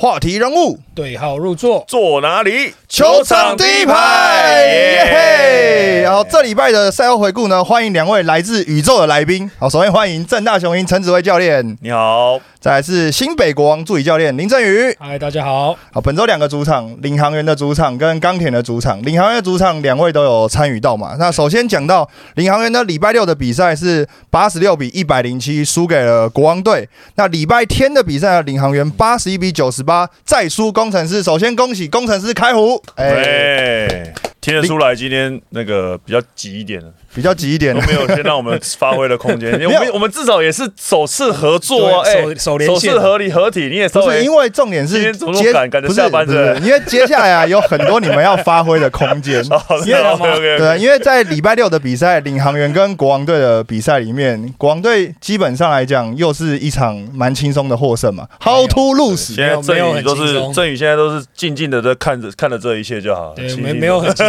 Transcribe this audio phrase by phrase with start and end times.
[0.00, 2.72] 话题人物，对号入座，坐哪里？
[2.88, 6.02] 球场第一排，耶嘿！
[6.02, 9.50] 然后这礼拜的赛后回顾呢，欢迎两位来自宇宙的来宾。
[9.58, 14.96] 好，首先欢迎正大雄鹰陈子威教练，你好，再来是新北国王助理教练林振宇。
[15.00, 15.76] 嗨，大家好。
[15.92, 19.02] 好，本周两个主场，领航员的主场跟钢铁的主场。
[19.02, 21.16] 领航员的主场两位都有参与到嘛？
[21.18, 26.88] 那首先讲到领航员的礼拜六的比赛是八十六比一百零七输给了国王队。
[27.16, 31.22] 那礼拜天的比赛，领航员八十一比九十八再输工程师。
[31.22, 36.92] 首先恭喜工程师开胡，哎，听得出来今天那个比较急一点了。
[37.14, 39.50] 比较急一点，都没有先让我们发挥的空间。
[39.66, 49.42] 我们我们至少也是首次合作，哎，首首次合理合体，你也不是因为重点是接赶赶着下班的，因为接下来啊有很多你们要发挥的空间。
[49.82, 58.28] 对，因为在礼拜六的比赛，领航员跟国王队的比赛里面，国王队基本上来讲又是一场蛮轻松的获胜嘛。
[58.38, 59.34] How to lose？
[59.34, 63.32] 现在振宇都是振宇，现在都是静静的在看着看着这一切就好。
[63.34, 64.14] 对，没没有很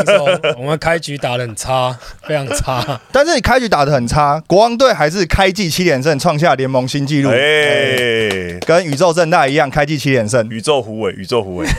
[0.57, 2.99] 我们开局打的很差，非常差。
[3.11, 7.29] 但是你开局打的很差，国王队还是开季七连胜，创下联盟新纪录。
[7.29, 10.47] 哎，跟宇宙正大一样，开季七连胜。
[10.49, 11.67] 宇宙虎尾，宇宙虎尾。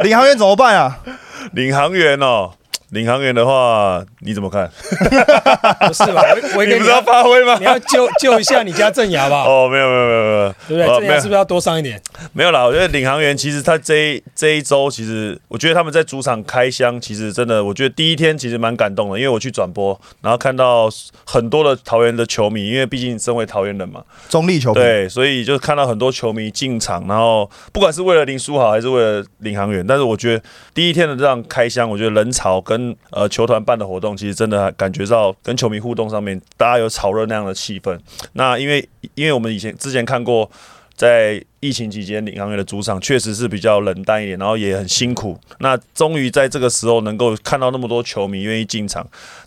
[0.00, 0.98] 领航员怎么办啊？
[1.52, 2.50] 领航员哦。
[2.94, 4.70] 领航员的话，你怎么看？
[5.86, 6.22] 不是吧？
[6.56, 7.56] 我你不是要发挥吗？
[7.58, 9.42] 你要救救一下你家镇牙吧？
[9.50, 11.16] 哦，没有没有没有没有，对不对？
[11.16, 12.00] 是不是要多上一点？
[12.32, 20.88] 没有啦，我觉得领航员其实他这这一周，其实我觉得他们在主场开箱，其实真的，我觉得第一天其实蛮感动的，因为我去转播，然后看到
[21.26, 37.98] 很多的桃园的球迷，因为毕竟身为桃园人嘛，中立球迷，对，所以就看到很多球迷进场，然后不管是为了林书豪还是为了领航员，但是我觉得第一天的这样开箱，我觉得人潮跟呃，球团办的活动，其实真的感觉到跟球迷互动上面，大家有炒热那样的气氛。
[38.32, 40.50] 那因为，因为我们以前之前看过，
[40.96, 45.38] 在疫情期间，领航员的主场确实是比较冷淡一点，然后也很辛苦。
[45.58, 49.06] 那终于在这个时候能够看到那么多球迷愿意进场。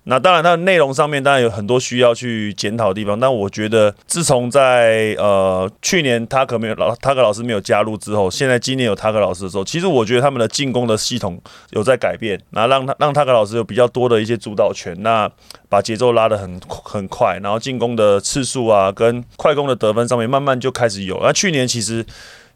[0.10, 3.20] 那当然，它的内容上面当然有很多需要去检讨的地方。
[3.20, 11.40] 但我觉得，自从在呃去年他可没有老他克老师没有加入之后，现在今年有他克老师的时候，其实我觉得他们的进攻的系统
[11.72, 15.30] 有在改变，那让他让他克老师有比较多的一些主导权，那
[15.68, 21.20] 把节奏拉得很很快，然后进攻的次数啊，跟快攻的得分上面慢慢就开始有。
[21.22, 22.06] 那去年其实。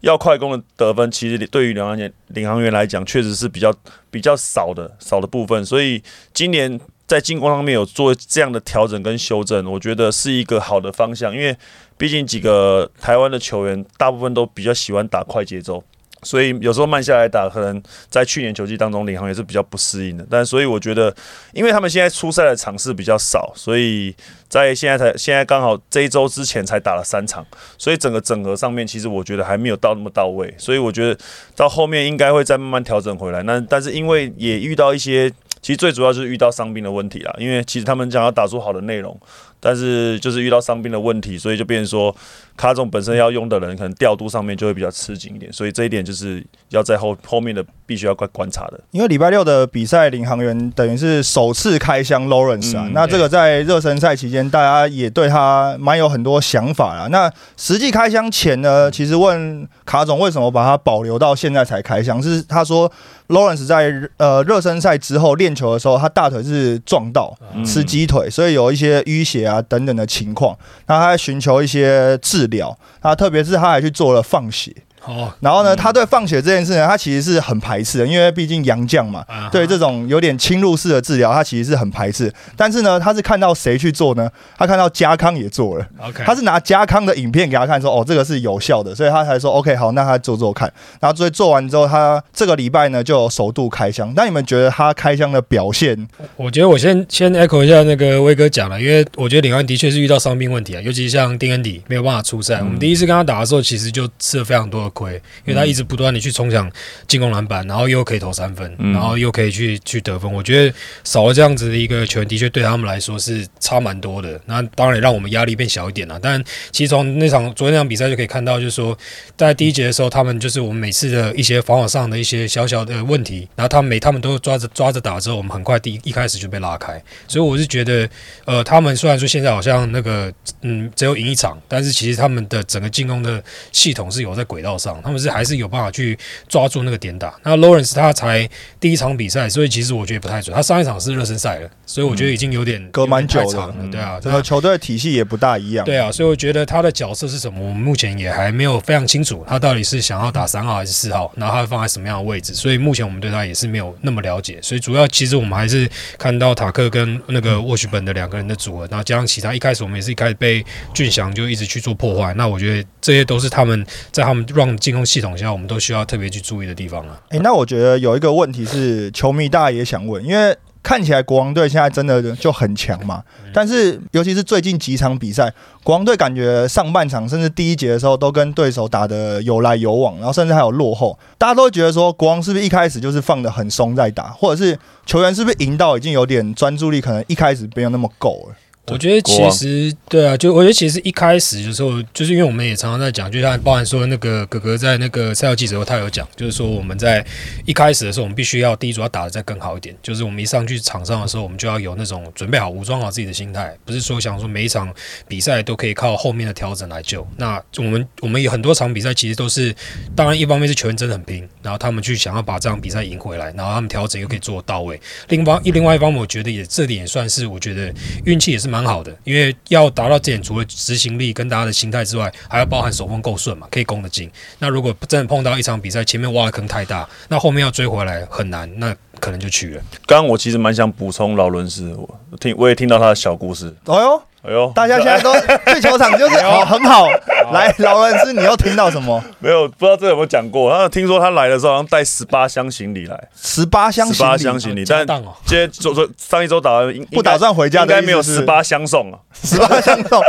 [0.02, 3.72] 要快攻的得分，其实对于领航员领航员来讲，确实是比较
[4.10, 5.64] 比较少的少的部分。
[5.64, 6.02] 所以
[6.34, 6.80] 今年
[7.12, 11.34] 在进攻方面有做这样的调整跟修正，我觉得是一个好的方向。
[11.34, 11.54] 因为
[11.98, 15.84] 毕竟几个台湾的球员，大部分都比较喜欢打快节奏。
[16.22, 20.24] 所以有时候慢下来打，可能在去年球季当中，领航也是比较不适应的。
[20.30, 21.14] 但所以我觉得，
[21.52, 24.14] 因为他们现在出赛的场次比较少，所以
[24.48, 27.44] 在现在才现在刚好这一周之前才打了三场，
[27.76, 30.54] 所以整个整合上面其实我觉得还没有到那么到位。
[30.56, 31.20] 所以我觉得
[31.56, 33.42] 到后面应该会再慢慢调整回来。
[33.42, 35.28] 那但是因为也遇到一些，
[35.62, 37.34] 其实最主要就是遇到伤病的问题啦。
[37.38, 39.18] 因为其实他们想要打出好的内容。
[39.64, 42.14] 但是就是遇到伤病的问题，所以就变成说
[42.56, 48.80] 卡总本身要用的人，可能调度上面就会比较吃紧一点，所以这一点就是要在后后面的必须要观观察的。
[48.90, 57.06] 因为礼拜六的比赛，领航员等于是首次开箱 Lawrence 啊，那这个在热身赛期间，大家也对他蛮有很多想法啊。
[57.06, 62.90] 那实际开箱前呢，其实问卡总为什么把他保留到现在才开箱，是他说。
[63.28, 67.34] Lawrence 在呃热身赛之后练球的时候，他大腿是撞到
[67.64, 70.56] 吃鸡腿，所以有一些淤血啊啊等等的情况。
[70.86, 74.74] 那他在寻求一些治疗，他特别是他还去做了放血。
[75.04, 82.32] 哦，然后呢，他对放血这件事呢，他其实是很排斥的，因为毕竟洋将嘛，对这种有点侵入式的治疗，他其实是很排斥。
[82.56, 84.30] 但是呢，他是看到谁去做呢？
[84.56, 90.72] 他看到加康也做了，OK，他是拿加康的影片给他看，说哦，这个是有效的，所以他才说 OK，好，那他做做看。
[91.00, 94.12] 然后所以做完之后，他这个礼拜呢就首度开箱。
[94.14, 96.08] 那你们觉得他开箱的表现？
[96.36, 102.60] 我觉得我先先 echo 一下那个威哥讲了，因为我觉得领安的确是遇到伤病问题啊，尤其像丁恩迪没有办法出赛。
[102.60, 106.70] 我们第一次跟他打的时候，其实就吃了非常多的亏，因为他一直不断的去冲抢
[107.06, 110.32] 进攻篮板，然后又可以投三分，然后又可以去去得分。
[110.32, 110.74] 我觉得
[111.04, 114.40] 少了这样子的一个球员，的确对他们来说是差蛮多的。
[114.46, 116.18] 那当然让我们压力变小一点了。
[116.22, 118.96] 但其实从那场昨天那场比赛就可以看到，就是说
[119.36, 127.02] 在第一节的时候，他们就是我们每次的一些防守上的一些小小的问题，然后他们每他们都抓着抓着打之后，我们很快第一一开始就被拉开。
[127.26, 128.08] 所以我是觉得，
[128.44, 133.42] 呃，他们虽然说现在好像那个嗯只有赢一场，但是其实他们的整个进攻的
[133.72, 135.00] 系统是有在轨道上。
[135.02, 136.18] 他们是还是有办法去
[136.48, 137.34] 抓住那个点打。
[137.44, 138.48] 那 Lawrence 他才
[138.80, 140.54] 第一场比赛，所以其实我觉得不太准。
[140.54, 145.84] 他上一场是热身赛了，所以我觉得已经有点隔蛮久了对啊，整个球队体系也不大一样。
[145.84, 154.58] 对啊，所以我觉得他的角色是什么，我们目前也还没有非常清楚，他到底是想要打三号还是四号，然后他会放在什么样的位置，所以目前我们对他也是没有那么了解。
[154.62, 155.88] 所以主要其实我们还是
[156.18, 160.64] 看到塔克跟那个沃许本的两个人的组合，然后加上其他，一开始我们也是一开始被
[160.94, 164.44] 俊祥就一直去做破坏，那我觉得这些都是他们在他们
[164.76, 167.20] 进攻系统下，我们都需要特别去注意的地方啊。
[167.30, 173.22] 哎、那我觉得有一个问题是，球迷大家也想问，因为看起来国王队现在真的就很强嘛，
[173.54, 175.52] 但是尤其是最近几场比赛，
[175.84, 184.76] 国王队感觉上半场甚至第一节的时候都跟对手打得有来有往，然后甚至还有落后，大家都会觉得说国王是不是一开始就是放的很松在打，或者是
[185.06, 188.56] 球员是不是赢到已经有点专注力，可能一开始没有那么够了。
[188.88, 197.24] 我觉得其实对啊，就我觉得其实一开始的时候，就是因为我们也常常在讲，就像包含说那个哥哥在那个赛后记者会，他有讲，就是说我们在
[197.64, 204.92] 一开始的时候，我们必须要第一组要打的再更好一点，就是我们一上去场上的时候，我们就要有那种准备好、武装好自己的心态，不是说想说每一场
[205.28, 207.24] 比赛都可以靠后面的调整来救。
[207.36, 209.72] 那我们我们有很多场比赛其实都是，
[210.16, 215.00] 当然一方面是球员真的很拼，然后他们去想要把这场比赛赢回来，然后他们调整又可以做到位。
[215.28, 217.94] 另一方另外一方面，我觉得也这点也算是我觉得
[218.24, 224.30] 运气也是蛮好的，因为要达到这点，除了执行力跟大家的心态之外，还要包含手风够顺嘛，可以攻得进。
[224.58, 229.82] 那如果真的碰到一场比赛前面挖的坑太大，那后面要追回来很难，那可能就去了。
[230.06, 233.74] 刚刚我其实蛮想补充劳伦斯，我听我也听到他的小故事。
[233.84, 235.32] 哎呦，哎呦，大家现在都
[235.72, 237.06] 去球场就是哦很好，
[237.52, 239.22] 来劳伦斯，你又听到什么？
[239.38, 240.68] 没有不知道这有没有讲过？
[240.76, 244.30] 他听说他来的时候好像带十八箱行李来，十八箱十行李。
[244.30, 249.18] 八箱行李，但哦，今天周周上一周打完应不打算回家应该没有十八箱送啊。
[249.32, 250.20] 十八 箱送。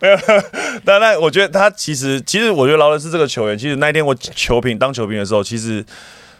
[0.00, 0.18] 没有，
[0.84, 5.84] 但那我觉得他其实，其实我觉得劳伦斯这个球员，其实那一天我球评当球评的时候，其实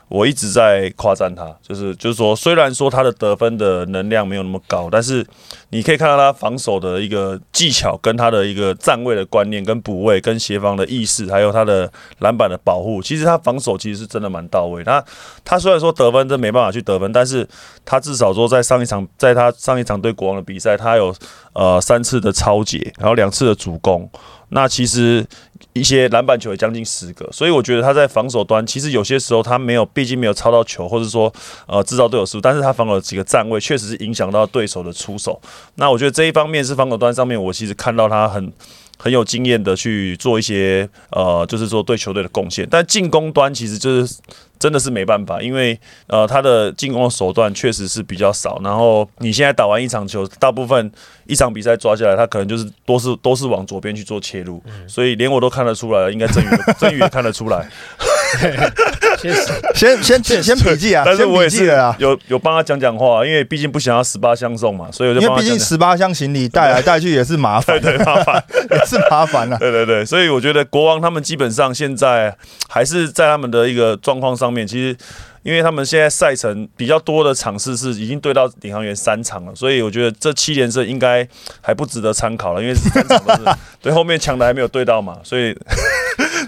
[0.09, 5.27] 我一直在夸赞他，就是就是说，虽然说他的得分的能量没有那么高，但是
[5.69, 11.91] 你可以看到他防守的一个技巧，跟他的一个站位的观念、跟补位、跟协防的意识，还有他的
[12.21, 14.83] 篮板的保护，其实他防守其实是真的蛮到位。
[14.83, 15.05] 他
[15.45, 17.47] 他虽然说得分真没办法去得分，但是
[17.85, 21.15] 他至少说在上一场，在他上一场对国王的比赛，他有
[21.53, 24.11] 呃三次的超解，然后两次的主攻。
[24.51, 25.27] 那其实
[25.73, 31.33] 一些篮板球也将近十个，所以我觉得他在防守端，其实有些时候他没有，毕竟没有抄到球，或者说
[31.67, 35.41] 呃制造队友失误，但是他防守几个站位确实是影响到对手的出手。
[35.75, 38.53] 那我觉得这一方面是防守端上面，我其实看到他很。
[39.01, 44.17] 很有经验的去做一些呃，就是说对球队的贡献，但进攻端其实就是
[44.59, 48.61] 真的是没办法，因为呃他的进攻手段确实是比较少。
[48.63, 50.91] 然后你现在打完一场球，大部分
[51.27, 57.69] 一场比赛抓下来，他可能就是都是都是往左边去做切入，所以连我都看得出来了，应该郑宇郑宇也看得出来。
[59.75, 61.97] 先先先先笔记啊，但是我也是笔记了啦。
[61.99, 65.59] 有有帮他讲讲话，因为毕竟不想要十八相送嘛，所以我就因为毕帮他讲讲。
[65.59, 69.59] 竟十八箱行李带来带去也是麻烦， 对麻烦， 也是麻烦了。
[69.59, 72.35] 对对对，所以我觉得国王他们基本上现在
[72.69, 74.97] 还是在他们的一个状况上面，其实
[75.43, 81.27] 因为他们现在赛程比较多的场次是已经对到领航员三场了，所以我觉得这七连胜应该
[81.61, 85.57] 还不值得参考了，因为三场都是对后面强的还没有对到嘛，所以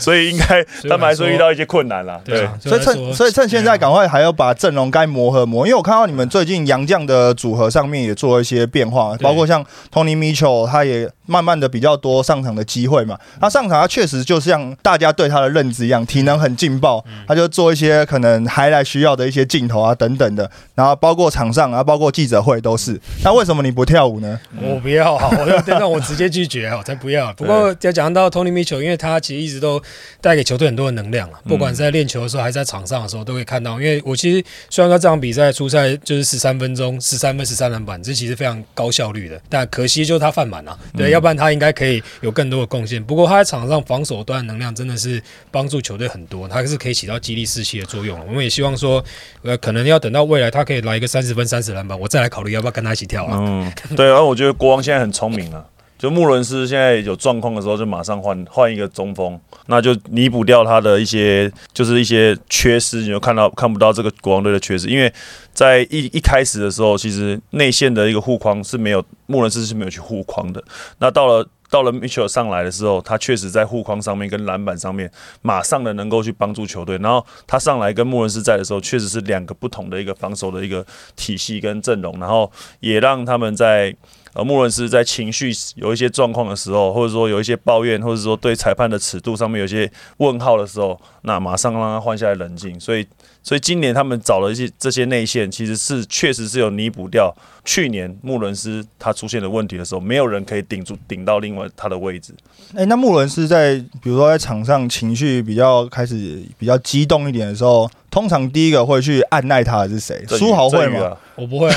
[0.00, 2.20] 所以应该他们还是遇到一些困难啦。
[2.24, 13.18] 对所以趁所以趁现在赶快还要把阵容该磨合磨，因为我看到你们最近杨将的组合上面也做了一些变化，包括像 Tony Mitchell，他也慢慢的比较多上场的机会嘛。
[13.40, 23.00] 他上场他确实就像大家对他的认知一样，体能很劲爆，他就做一些可能还来需要的一些镜头啊等等的，然后包括场上啊，包括记者会都是。
[23.22, 24.38] 那为什么你不跳舞呢？
[24.60, 27.32] 我不要啊，我要让我直接拒绝啊，我才不要。
[27.34, 29.80] 不过要讲到 Tony Mitchell，因为他其实一直都
[30.20, 33.80] 带给球队很多的能量啊，不管是在练球的时候，还是在场上的时候，都会看到。
[33.80, 43.02] 因为我其实虽然说这场比赛初赛就是十三分钟，十三分十三篮板，这其实非常高效率的，但可惜就是他犯满了，对，要不然他应该可以有更多的贡献。
[43.02, 48.18] 不过他在场上防守端的能量真的是帮助球队很多，他是可以起到激励士气的作用。
[48.26, 49.02] 我们也希望说，
[49.42, 53.36] 呃，可能要等到未来他可以来一个三十分、三十篮板，我再来考虑要不要跟他一起跳了。
[53.38, 55.64] 嗯，对，然后我觉得国王现在很聪明啊，
[56.00, 65.12] 就穆伦斯现在有状况的时候，就马上换换一个中锋，那就弥补掉他的一些就是一些缺失，你就看到看不到这个国王队的缺失，因为
[65.52, 70.64] 在一一开始的时候，其实内线的一个护框是没有穆伦斯是没有去护框的，
[71.00, 71.46] 那到了。
[71.70, 75.08] 到了 Mitchell 上来的时候，他确实在护框上面跟篮板上面，
[75.40, 76.98] 马上的能够去帮助球队。
[76.98, 83.94] 然后他上来跟穆伦斯在的时候，确实是两个不同的一个防守的一个体系跟阵容，然后也让他们在
[84.34, 92.78] 呃穆伦斯在情绪有一些状况的时候，或者说有一些抱怨，或者说对裁判的尺度上面有些问号的时候，那马上让他换下来冷静。
[92.78, 93.06] 所以，
[93.42, 102.34] 所以今年他们找了一些这些内线，其实是确实是有弥补掉去年穆伦斯他出现的问题的时候，没有人可以顶住顶到另外他的位置。
[102.74, 110.24] 哎、那穆伦斯在比如说在场上情绪比较开始比较激动一点的时候，通常第一个会去按耐他的是谁？
[110.28, 111.16] 苏豪会吗？
[111.34, 111.74] 我不会、啊，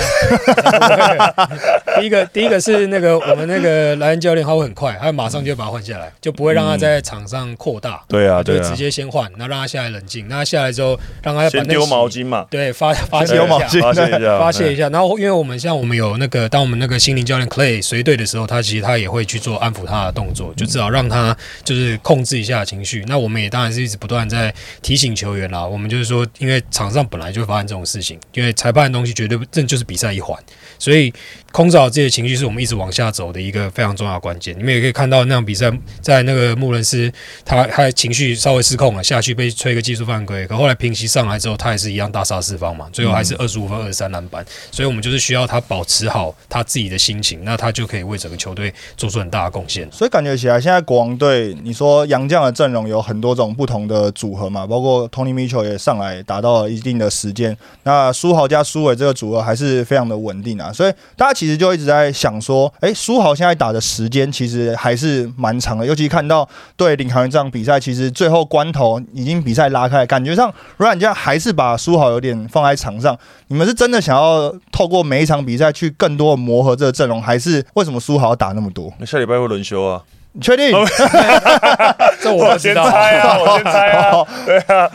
[1.99, 13.67] 第一个第一个是那个我们那个莱恩教练，他会很快，他马上就把他换下来，就不会让他在场上扩大，对啊，对啊就直，接先换，那让他下来冷静，那他下来之后让他先丢毛，巾嘛，对，发发泄一下。
[13.67, 23.03] 巾发泄一下，发泄一下，然后因为我们像我们有那个，当我们那个心灵教练 Clay 随队的时候，他其实他也会去做安抚他的动作，就至少让他就是控制一下情绪。
[23.07, 30.37] 那我们也当然是一直不断在提醒球员啦，我们就是说，因为场上本来就会发生这种事情，因为裁判的东西绝对不这就是比赛一环，
[30.79, 31.13] 所以
[31.53, 34.57] 控制好自己的情绪是我们一直往下走的一个非常重要的关键。
[34.57, 37.11] 你们也可以看到那场比赛，在那个穆伦斯
[37.45, 44.43] 他他的情绪稍微失控了，下去被吹个技术犯规，可后来平息上来之后，他也是一样大杀四方嘛，最后还是二十五分二十三篮板。
[44.71, 49.87] 所以我们就是需要他保持好他自己的心情，那他就可以为整个球队做出很大的贡献。
[49.91, 57.55] 所以感觉起来，现在国王队，你说杨将的阵容有很多种不同的组合嘛，包括 Tony Mitchell 也上来达到了一定的时间。
[57.83, 66.47] 那苏豪加苏伟这个组合还是非常的稳定啊，所以大家其实就一直在想说，诶，苏豪现在打的时间其实还是蛮长的，尤其看到
[66.77, 73.17] 对领航员这场比赛，其实最后关头已经比赛拉开，感觉上软家还是把苏豪有点放在场上。
[73.49, 78.91] 你们是真的想要透过每一场比赛去更多的磨合这个阵容，还是为什么苏豪打那么多？
[78.99, 80.01] 那下礼拜会轮休啊？
[80.33, 80.71] 你确定？
[82.21, 84.89] 这我先道，猜啊，我先猜啊， 对啊，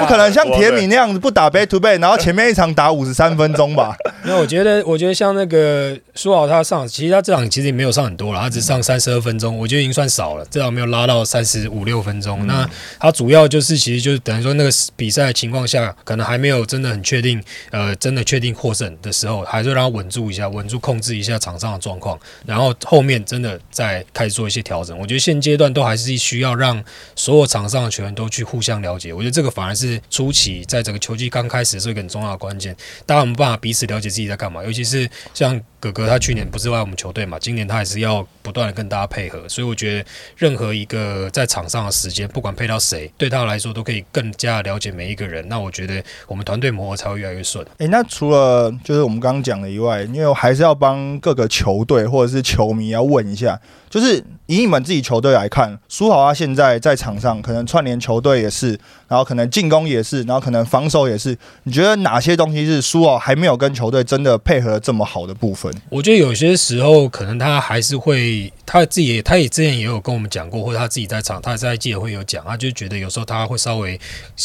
[0.00, 3.96] 不可能像铁米那样子不打 back to back，然后前面一场打五十三分钟吧？
[4.24, 12.46] 那我觉得，我觉得像那个苏豪他上，其实他这场其实也没有上很多了，他只上三十二分钟，我觉得已经算少了，至少没有拉到三十五六分钟。
[12.46, 12.68] 那
[13.00, 26.82] 他主要就是其实就是等于说那个比赛的情况下，可能还没有真的很确定，呃，真的确定获胜的时候，还是让他稳住一下，稳住控制一下场上的状况，然后后面真的再开始做一些调我觉得现阶段都还是需要让
[27.14, 32.74] 所有场上的球员都去互相了解，我觉得这个反而是初期在整个球季刚开始是一个很重要的关键。
[33.06, 34.64] 大家有没办法彼此了解自己在干嘛？
[34.64, 45.46] 尤其是像哥哥，他去年不是在我们球队嘛，今年他也是要不断的跟大家配合，所以我觉得任何一个在场上的时间，不管配到谁，对他来说都可以更加了解每一个人。
[45.48, 47.64] 那我觉得我们团队磨合才会越来越顺。
[47.78, 53.60] 诶，那除了就是我们刚刚讲的以外，因为我还是要帮各个球队或者是球迷要问一下，
[53.94, 58.76] 就是以你们自己球队来看，苏豪他现在在场上可能串联球队也是，
[59.14, 65.72] 然后可能进攻也是，然后可能防守也是，你觉得哪些东西是苏奥还没有跟球队真的配合这么好的部分？
[65.88, 73.96] 我觉得有些时候可能他还是会，他自己也他也之前也有跟我们讲过，或者他自己在场，他在记者会有讲，他就觉得有时候他会稍微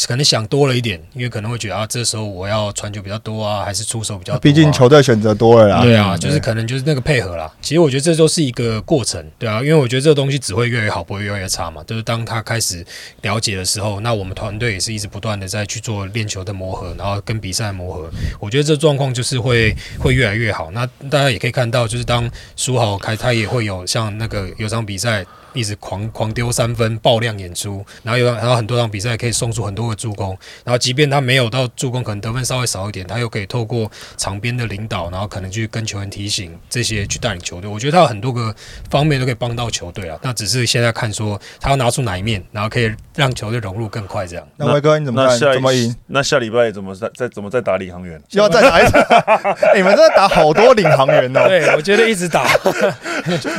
[0.06, 5.82] 可能想多了一点，因为可能会觉得啊，这时候我要传球比较多啊，还是出手比较多、啊，毕竟球队选择多了啦。
[5.82, 7.52] 对啊，嗯就是可能就是那个配合啦。
[7.60, 11.82] 其实我觉得这都是一个过程，对啊，因为我觉得这个东西只会越来越好，不会越来越差嘛。
[11.84, 12.86] 就是当他开始
[13.22, 18.10] 了解的时候，那我们团队也是一直不断的在去做练球的磨合，然后跟比赛磨合。
[18.38, 20.70] 我觉得这状况就是会会越来越好。
[20.70, 25.24] 那大家也可以看到，就是当苏豪开，他也会有像那个有场比赛。
[25.52, 37.70] 一直狂狂丢三分，爆量演出，然后有然后很多场比赛可以送出很多个助攻，然后即便他没有到助攻，可能得分稍微少一点，他又可以透过场边的领导，然后可能去跟球员提醒这些去带领球队。
[37.70, 38.54] 我觉得他有很多个
[38.90, 40.18] 方面都可以帮到球队啊。
[40.22, 44.46] 那只是现在看说他要拿出哪一面，然后可以让球队融入更快这样。
[44.56, 45.38] 那威哥你怎么看？
[45.38, 45.96] 那下怎么赢？
[46.06, 48.20] 那下礼拜怎么再再怎么再打领航员？
[48.30, 49.00] 又要再打一场？
[49.00, 51.48] 欸你们真的打好多领航员哦！
[51.48, 52.46] 对，我觉得一直打，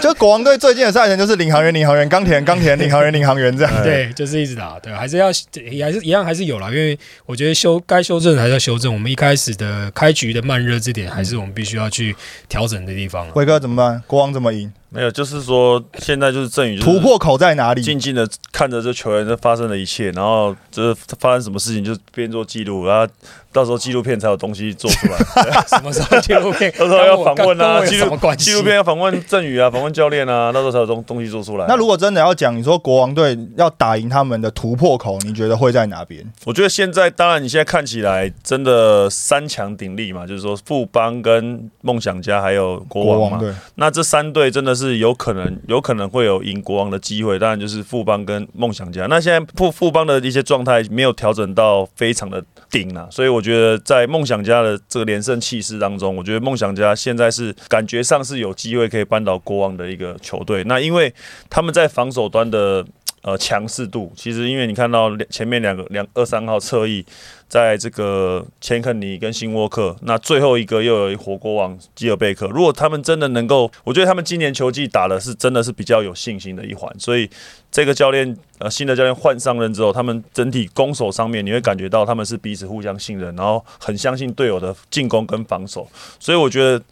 [0.02, 3.74] 就国王队最近的赛程就是领航员、领航员、钢铁人、钢铁人、领航员、领航员这样。
[3.84, 5.28] 对，就是一直打，对，还是要
[5.72, 6.70] 也还是一样，还是有啦。
[6.70, 8.94] 因为我觉得修该修正还是要修正。
[8.94, 12.16] 我们一开始的开局的慢热这点，还是我们必须要去
[12.50, 13.46] 调整的地方辉。
[13.46, 14.04] 哥怎么办？
[14.08, 14.72] 国王怎么赢？
[14.94, 17.82] 没有，就是说现在就是郑宇突破口在哪里？
[17.82, 23.12] 静静的看着这球员这发生的一切，然后就是发生什么事情就边做记录，然后
[23.54, 25.18] 到时候纪录片才有东西做出来。
[25.68, 26.70] 什么时候纪录片？
[26.78, 31.66] 到时候要访问啊，纪录纪录片要访问郑宇宇啊，访问教练啊，到时候才有东东西做出来。
[31.68, 36.22] 那如果真的要讲，你说国王队要打赢他们的突破口，你觉得会在哪边？
[36.44, 43.38] 我觉得现在，当然你现在看起来真的三强鼎立嘛，就是说富邦跟梦想家还有国王嘛。
[43.38, 47.38] 对，那这三队真的是是有可能，有可能会有赢国王的机会。
[47.38, 49.06] 当然就是富邦跟梦想家。
[49.06, 60.64] 那现在富富邦的一些状态没有调整到非常的顶啊，所以我觉得在梦想家的这个连胜气势当中，我觉得梦想家现在是感觉上是有机会可以扳倒国王的一个球队。
[60.64, 61.14] 那因为
[61.50, 62.84] 他们在防守端的。
[63.24, 67.06] 呃，强势度其实，因为你看到前面两个两二三号侧翼，
[67.48, 72.48] 在这个千肯尼跟新沃克，那最后一个又有一火锅王基尔贝克。
[72.48, 76.92] 如果他们真的能够，我觉得他们今年球季打的是真的是比较有信心的一环。
[76.98, 77.30] 所以
[77.72, 85.88] 这个教练呃新的教练换上任之后，他们整体攻守上面你会感觉到他们是彼此互相信任，然后很相信队友的进攻跟防守。
[86.20, 86.84] 所以我觉得。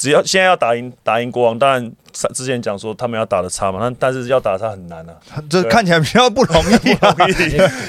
[0.00, 1.92] 只要现在要打赢打赢国王，当然
[2.32, 5.12] 之前讲说他们要打的差嘛，但但是要打的差很难啊，
[5.50, 7.12] 这看起来比较不容易啊。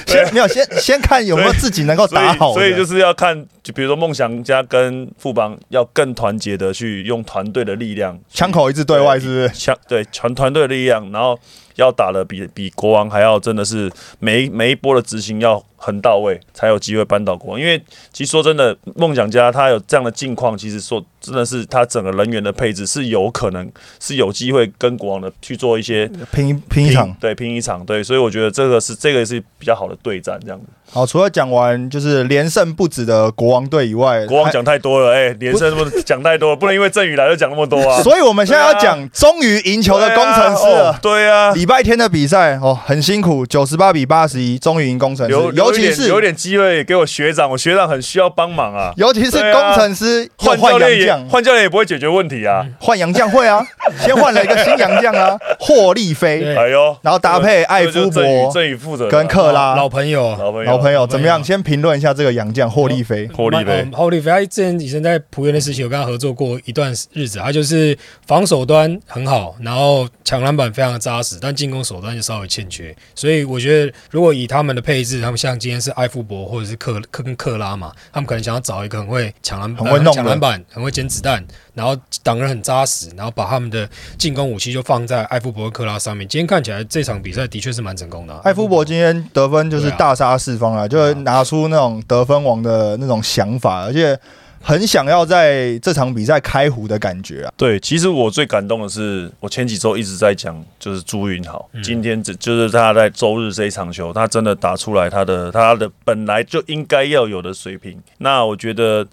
[0.08, 9.48] 先没有先先看有没有自己能够打好，所以就是要看，就比如说梦想家跟富邦要更团结的去用团队的力量，枪口一致对外，是不是？
[9.50, 11.38] 枪对全团队的力量，然后
[11.80, 15.62] 要打的比比国王还要真的是每每一波的执行要。
[15.82, 17.60] 很到位，才有机会扳倒国王。
[17.60, 17.82] 因为
[18.12, 23.68] 其实说真的，梦想家他有这样的境况，其实说真的是他整个人员的配置是有可能
[23.98, 28.04] 是有机会跟国王的去做一些拼拼一场，对拼一场，对。
[28.04, 30.66] 所以我觉得这个是这个是比较好的对战，这样子。
[30.92, 38.02] 好，除了讲完就是连胜不止的国王队以外，国王讲太多了，哎，连胜不讲太多了，不能因为郑宇来就讲那么多啊。
[38.02, 40.98] 所以我们现在要讲终于赢球的工程师了。
[41.00, 45.32] 对啊，礼拜天的比赛哦，很辛苦，九十八比八十一，终于赢工程师。
[45.70, 48.92] 尤其是有点机会给我学长，我学长很需要帮忙啊。
[48.96, 52.66] 尤其是工程师换教练也换教练也不会解决问题啊。
[52.80, 53.64] 换杨将会啊，
[54.00, 56.54] 先换了一个新杨将啊， 霍利菲。
[56.56, 61.42] 哎呦，然后搭配艾夫伯，郑宇负责跟克拉老朋友，老朋友，老朋友怎么样？
[61.42, 61.60] 先。
[61.62, 67.38] 评论一下这个洋将霍利菲，霍利菲，霍利菲，他之前以前在浦原的时期，我跟他合作过一段日子。
[67.38, 67.96] 他就是
[68.26, 72.96] 防守端很好，然后抢篮板非常的扎实，但进攻手段就稍微欠缺。
[73.14, 83.86] 所以我觉得，如果以他们的配置，他们像今天是埃夫伯或者是克克跟克拉嘛，他们可能想要找一个很会抢篮、很会弄抢篮板、很会捡子弹，然后挡人很扎实，然后把他们的
[84.16, 86.26] 进攻武器就放在埃夫伯和克拉上面。
[86.26, 88.34] 今天看起来这场比赛的确是蛮成功的。
[88.44, 92.24] 埃夫伯今天得分就是大杀四方啊，就拿出那种得。
[92.30, 94.16] 分王的那种想法，而且
[94.60, 97.52] 很想要在这场比赛开壶的感觉啊！
[97.56, 108.00] 对，其实我最感动的是，我前几周一直在讲，就是朱云豪，今天这就是他在周日这一场球，他真的打出来他的他的本来就应该要有的水平。
[108.18, 109.06] 那我觉得。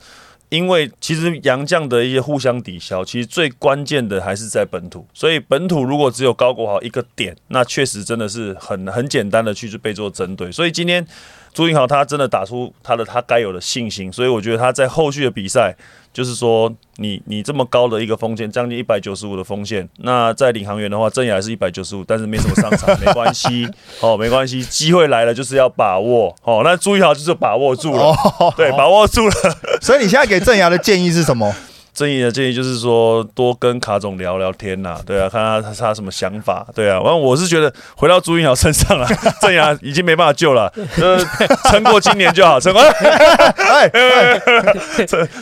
[0.49, 5.05] 因为其实杨将的一些互相抵消，其实最关键的还是在本土。
[5.13, 10.49] 所以本土如果只有高国豪一个点，那确实真的是很很简单的去被做针对。
[10.49, 11.05] 所以今天
[11.53, 15.75] 朱云豪他真的打出他的他该有的信心，所以我觉得他在后续的比赛。
[16.13, 23.69] 就是说，你你这么高的一个锋线，将近一百九十五的锋线，那在领航员的话，正也还是一百九十五，但是没什么上场，没关系，
[24.01, 28.15] 哦，没关系，机会来了就是要把握，哦，那朱一豪就是把握住了，
[28.57, 29.33] 对，把握住了，
[29.79, 31.53] 所以你现在给郑牙的建议是什么？
[31.97, 37.01] 正义的建议就是说，多跟卡总聊聊天呐，对啊，看他他他什么想法，对啊。
[37.01, 39.07] 完，我是觉得回到朱云豪身上了，
[39.41, 41.17] 正阳已经没办法救了，呃，
[41.71, 42.79] 撑过今年就好，撑过。
[43.57, 43.89] 哎，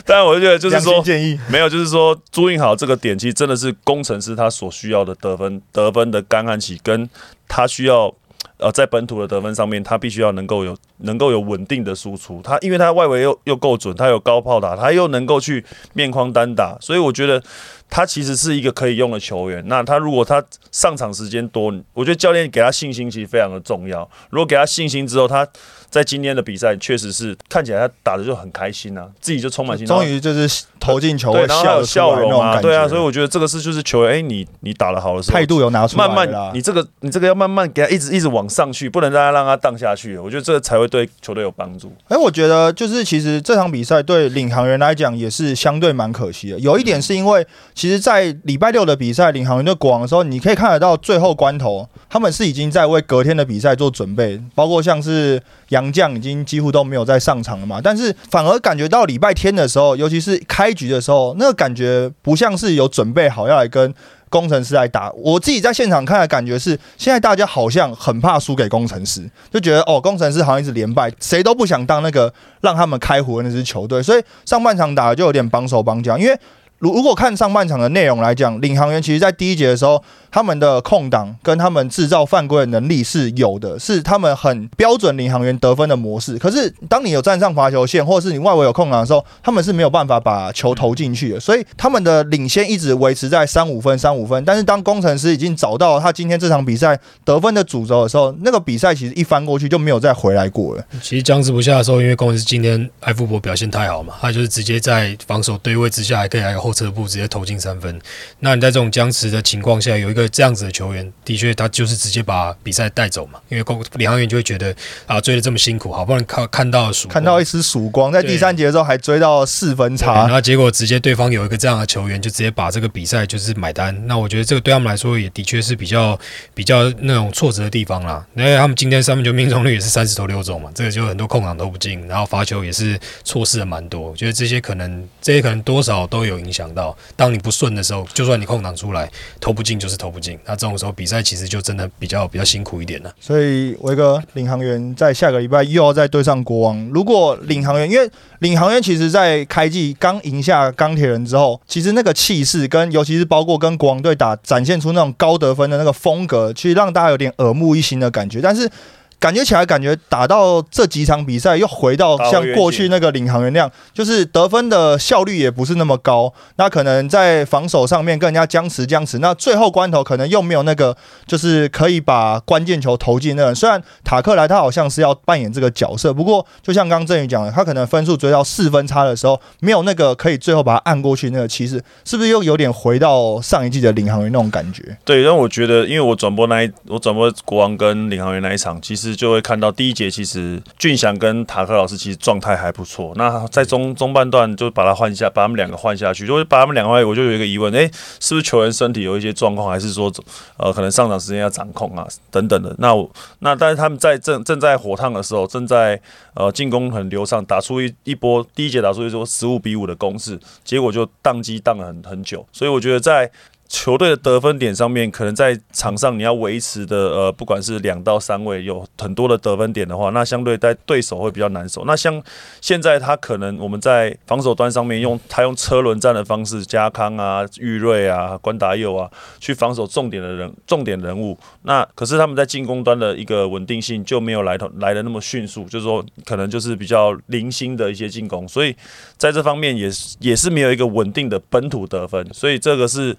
[0.06, 7.06] 当然， 我就觉得就是说，建议没有，就是说朱云豪这个点，其实真的是工程师他所需要的得分得分的干旱期，跟
[7.46, 8.14] 他需要。
[8.58, 12.40] 呃，在本土的得分上面，他必须要能够有能够有稳定的输出。
[12.42, 17.42] 他因为他外围又又够准，他有高炮打，他又能够去面框单打，所以我觉得
[17.90, 19.62] 他其实是一个可以用的球员。
[19.68, 20.42] 那他如果他
[20.72, 24.08] 上场时间多，我觉得教练给他信心其实非常的重要。
[24.30, 25.46] 如果给他信心之后，他。
[25.96, 41.90] 在今天的比赛，确实是看起来他打的就很开心啊，自己就充满心，终于就是投进球，对，然后有笑容啊，对啊，所以我觉得这个是就是球员，哎，你你打的好的时候，态度有拿出来，慢慢，你这个你这个要慢慢给他一直一直往上去，不能让他让他荡下去，我觉得这个才会对球队有帮助。
[42.08, 56.36] 哎，我觉得就是其实这场比赛对领航员来讲也是相对蛮可惜的，有一点是因为其实，在礼拜六的比赛领航员对国王的时候，你可以看得到最后关头，他们是已经在为隔天的比赛做准备，包括像是杨将已经。
[56.46, 63.92] 几乎都没有在上场了嘛，但是反而感觉到礼拜天的时候，尤其是开局的时候，那个感觉不像是有准备好要来跟
[64.28, 65.10] 工程师来打。
[65.12, 76.38] 我自己在现场看的感觉是，现在大家好像很怕输给工程师，就觉得哦，工程师好像一直连败，谁都不想当那个让他们开胡的那支球队，所以上半场打的就有点绑手绑脚，因为。
[76.78, 86.38] 如如果看上半场的内容来讲，领航员其实在第一节的时候，他们的空档跟他们制造犯规的能力是有的，是他们很标准领航员得分的模式。
[86.38, 91.40] 可是当你有站上罚球线，或者是你外围有空档的时候，他们是没有办法把球投进去的。
[91.40, 94.44] 所以他们的领先一直维持在三五分、三五分。
[94.44, 100.84] 但是当工程师已经找到他今天这场比赛得分的主轴的时候，那个比赛其实一翻过去就没有再回来过了。
[101.00, 107.96] 其实僵持不下的时候，因为工程师今天艾富伯表现太好嘛，他就是直接在防守对位之下，还可以还后撤步直接投进三分。
[108.40, 113.38] 那你在这种僵持的情况下，有一个这样子的球员，的确他就是直接把比赛带走嘛。
[113.48, 114.74] 因为工领航员就会觉得
[115.06, 120.28] 啊，追的这么辛苦，好不容易看看到曙看到一丝曙光，在第三节的时候还追到四分然差。
[120.28, 123.94] 后结果直接对方有一个这样的球员，就直接把这个比赛就是买单。
[124.06, 126.18] 那我觉得这个对他们来说也的确是比较
[126.54, 128.24] 比较那种挫折的地方啦。
[128.34, 134.00] 因为他们今天三分球命中率也是三十投六中嘛，这个就很多空档投不进，然后罚球也是错失了蛮多。
[134.10, 136.96] 我觉得这些可能这些可能多少都有影响想到。
[137.14, 140.38] 当你不顺的时候，就算你空档出来投不进，就是投不进。
[140.46, 143.12] 那这种时候比赛其实就真的比较比较辛苦一点了。
[143.20, 146.90] 所以维哥领航员在下个礼拜又要再对上国王。
[146.92, 158.40] 如果领航员，因为领航员其实在开季刚赢下钢铁人之后，其实那个气势跟尤其是包括跟国王队打，展现出那种高得分的那个风格，其实让大家有点耳目一新的感觉。
[158.40, 158.70] 但是
[159.18, 166.32] 感觉起来，感觉打到这几场比赛，又回到像过去那个领航员那样，就是得分的效率也不是那么高。
[166.56, 173.54] 那可能在防守上面跟人家僵持僵持，那最后关头可能又没有那个，就是可以把关键球投进那人。
[173.54, 184.96] 虽然塔克莱他好像是要扮演这个角色，不过就像刚刚郑宇讲的，他可能分数追到四分差的时候，没有那个可以最后把他按过去那个气势，是不是又有点回到上一季的领航员那种感觉？
[185.04, 193.12] 对，但我觉得，因为我转播那一，我转播国王跟领航员那一场，其实就会看到第一节，其实俊祥跟塔克老师其实状态还不错。
[193.16, 200.10] 那在中中半段就把他换下，把他们两个换下去，就会把他们两个换，我就有一个疑问，诶，是不是球员身体有一些状况，还是说
[200.56, 202.74] 呃可能上场时间要掌控啊等等的？
[202.78, 206.00] 那我那但是他们在正正在火烫的时候，正在
[206.34, 212.46] 呃进攻很流畅，打出一一波第一节打出一波十五比五的攻势，结果就宕机宕了很很久。
[212.52, 213.30] 所以我觉得在
[213.68, 221.84] 球队的得分点上面，可能在场上你要维持的呃，不管是两到三位有很多的得分点的话，那相对在对手会比较难受。
[221.84, 222.22] 那像
[222.60, 231.36] 现在他可能我们在防守端上面用他用车轮战的方式，加康啊、玉瑞啊、关达佑啊去防守重点的人重点人物。
[231.62, 238.74] 那可是他们在进攻端的一个稳定性就没有来头来的那么迅速，就是说可能就是比较零星的一些进攻，所以
[239.16, 243.16] 在这方面也是也是没有一个稳定的本土得分，所以这个是。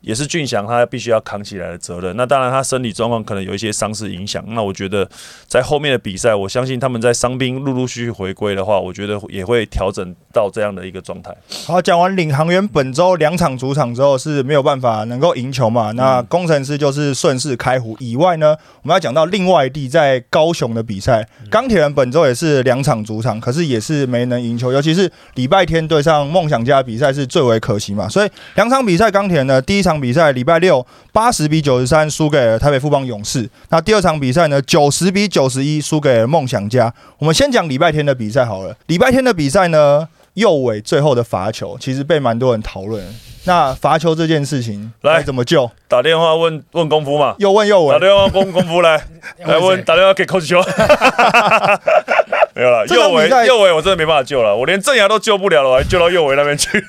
[0.00, 2.16] 也是俊祥他必须要扛起来的责任。
[2.16, 4.44] 那当然，他身体状况可能有一些伤势影响。
[4.48, 5.08] 那我觉得
[5.46, 11.34] 在后面的比赛，我相信他们在伤兵陆陆续续回归的话，我觉得也会调整到这样的一个状态。
[11.66, 15.92] 好，讲完领航员本周两场主场之后是没有办法能够赢球嘛？
[15.92, 17.96] 那工程师就是顺势开胡。
[17.98, 28.08] 以外呢，我们要讲到另外一地在高雄的比赛，钢铁人本周也是两场主场，可是也是没能赢球，尤其是礼拜天对上梦想家比赛是最为可惜嘛。
[28.08, 36.92] 所以两场比赛，钢铁人呢第一场比赛礼拜六八十比九十三输给了台北富邦勇士，那第二场比赛呢九十比九十一输给了梦想家。
[37.18, 40.08] 我们先讲礼拜天的比赛好了，礼拜天的比赛呢。
[40.34, 43.04] 右尾最后的罚球，其实被蛮多人讨论。
[43.42, 45.68] 那罚球这件事情来该怎么救？
[45.88, 49.02] 打电话问问功夫嘛，又问又问，打电话功功夫来
[49.44, 50.62] 来问，打电话给 coach 球。
[52.54, 56.80] 没有了，右尾右尾我真的没办法救了，我连正牙都救不了了，我还救到右尾那边去。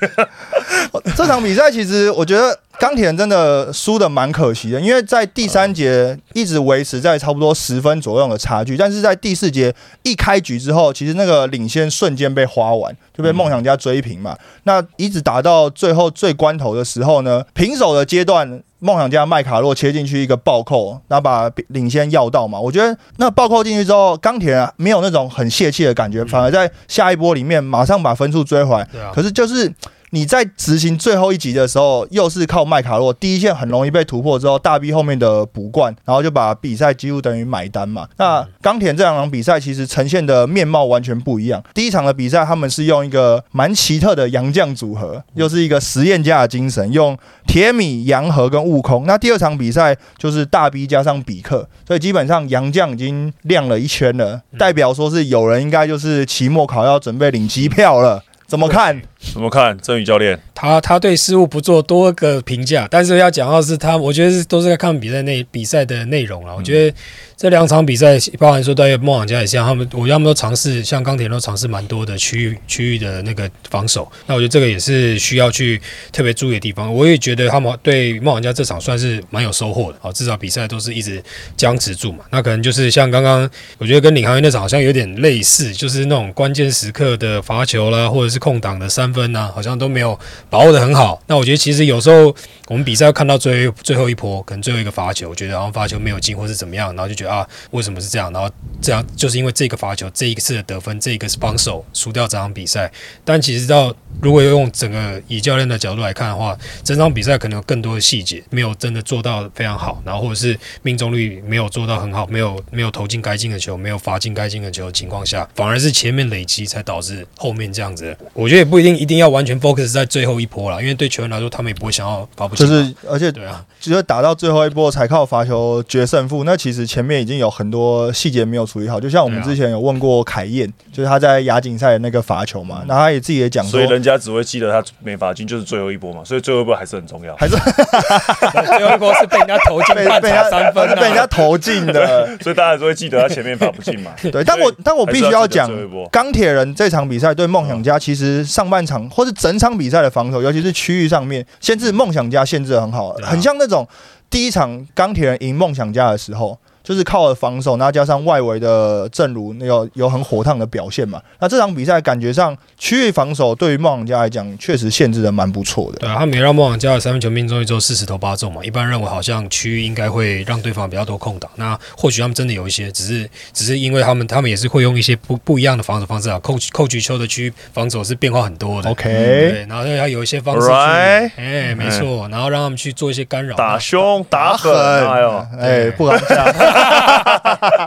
[1.16, 14.34] 这场比赛其实我觉得钢铁人真的输的蛮可惜的，因为在第三节一直维持在差不多十分左右的差距，但是在第四节一开局之后，其实那个领先瞬间被花完，就被梦想家追平嘛。
[14.62, 18.62] 那一直打到最后最关头的时候呢，平手的阶段。
[18.82, 22.58] 梦想家麦卡洛切进去一个暴扣，然后把领先要到嘛。
[22.58, 28.80] 我觉得那暴扣进去之后，钢铁人没有那种很泄气的感觉，反而在下一波里面马上把分数追回来。
[28.98, 29.70] 啊可是就是
[30.10, 38.08] 你在执行最后一集的时候，又是靠麦卡洛第一线很容易被突破之后，大 B 后面的补冠，然后就把比赛几乎等于买单嘛。
[38.16, 41.62] 那钢铁这两场比赛其实呈现的面貌完全不一样。
[41.72, 49.06] 第一场的比赛他们是用一个蛮奇特的洋将组合，又是一个实验家的精神，用铁米、洋河跟悟空。
[49.06, 58.24] 那第二场比赛就是大 B 加上比克，所以基本上洋将已经亮了一圈了，代表说是有人应该就是期末考要准备领机票了。
[58.46, 59.00] 怎么看？
[59.20, 60.38] 怎么看郑宇教练？
[60.54, 66.54] 他他对失误不做多个评价，但是要讲到是他，我觉得是都是在看比赛内比赛的内容啊。
[66.54, 66.96] 我觉得
[67.36, 74.10] 这两场比赛，包含说对梦想家也像他们，我觉得他们都尝试，像钢铁都尝试蛮多的区域区域的那个防守。
[74.26, 75.80] 那我觉得这个也是需要去
[76.12, 76.92] 特别注意的地方。
[76.92, 81.22] 我也觉得他们对梦想家这场算是蛮有收获的啊，至少比赛都是一直
[81.56, 82.24] 僵持住嘛。
[82.30, 90.18] 那可能就是像刚刚我觉得跟领航员那场好像有点类似，就是那种关键时刻的罚球啦，或者是空档的三分呐，好像都没有
[90.48, 91.22] 把握的很好。
[91.26, 92.34] 那我觉得其实有时候
[92.68, 98.32] 我们比赛看到最最后一波，可能最后一个罚球，我觉得然后罚球没有进或是怎么样，然后就觉得啊，为什么是这样？
[98.32, 102.90] 然后这样就是因为这个罚球，这一次的得分，这一个是帮手输掉这场比赛。
[103.24, 118.16] 但其实到如果要用整个以教练的角度来看的话，整场比赛可能有更多的细节没有真的做到非常好，然后或者是命中率没有做到很好，没有没有投进该进的球，没有罚进该进的球的情况下，反而是前面累积才导致后面这样子。
[118.32, 122.66] 我觉得也不一定一定要完全 focus 在最后一波了，因为对球员来说，他们也不会想要罚不进。
[122.66, 129.00] 就是而且对啊，只有打到最后一波才靠罚球决胜负，那其实前面已经有很多细节没有处理好。
[129.00, 137.34] 就像我们之前有问过凯燕，就是他在亚锦赛的那个罚球嘛，那他也自己也讲说所以，人家只会记得他没罚进，就是最后一波嘛，所以最后一波还是很重要。
[137.36, 137.56] 还是
[138.76, 142.38] 最后一波是被人家投进 被被人家三分、啊，是被人家投进的。
[142.42, 144.10] 所以大家都会记得他前面罚不进嘛。
[144.30, 145.70] 对，但我但我必须要讲
[146.12, 153.86] 钢铁人这场比赛对梦想家其实上半场或是整场比赛的防守，尤其是区域上面限制梦想家限制的很好，啊很像那种
[154.28, 156.58] 第一场钢铁人赢梦想家的时候。
[156.82, 161.20] 就是靠了防守，然后加上外围的正如那个有很火烫的表现嘛。
[161.38, 165.98] 那这场比赛感觉上区域防守对于梦想家来讲，确实限制的蛮不错的。
[165.98, 168.64] 对啊，他们也让梦想家的三分球命中率只有四十投八中嘛。
[168.64, 176.38] 一般认为好像区域应该会让对方比较多空档，那或许他们真的有一些，只是只是因为他们他们也是会用一些不不一样的防守方式啊。
[176.40, 178.90] 扣扣局球的区域防守是变化很多的。
[178.90, 186.69] OK，对，然后他有一些方式去哎，没错，然后让他们去做一些干扰，打凶打狠，哎呦，哎，不敢讲。
[186.72, 187.86] 哈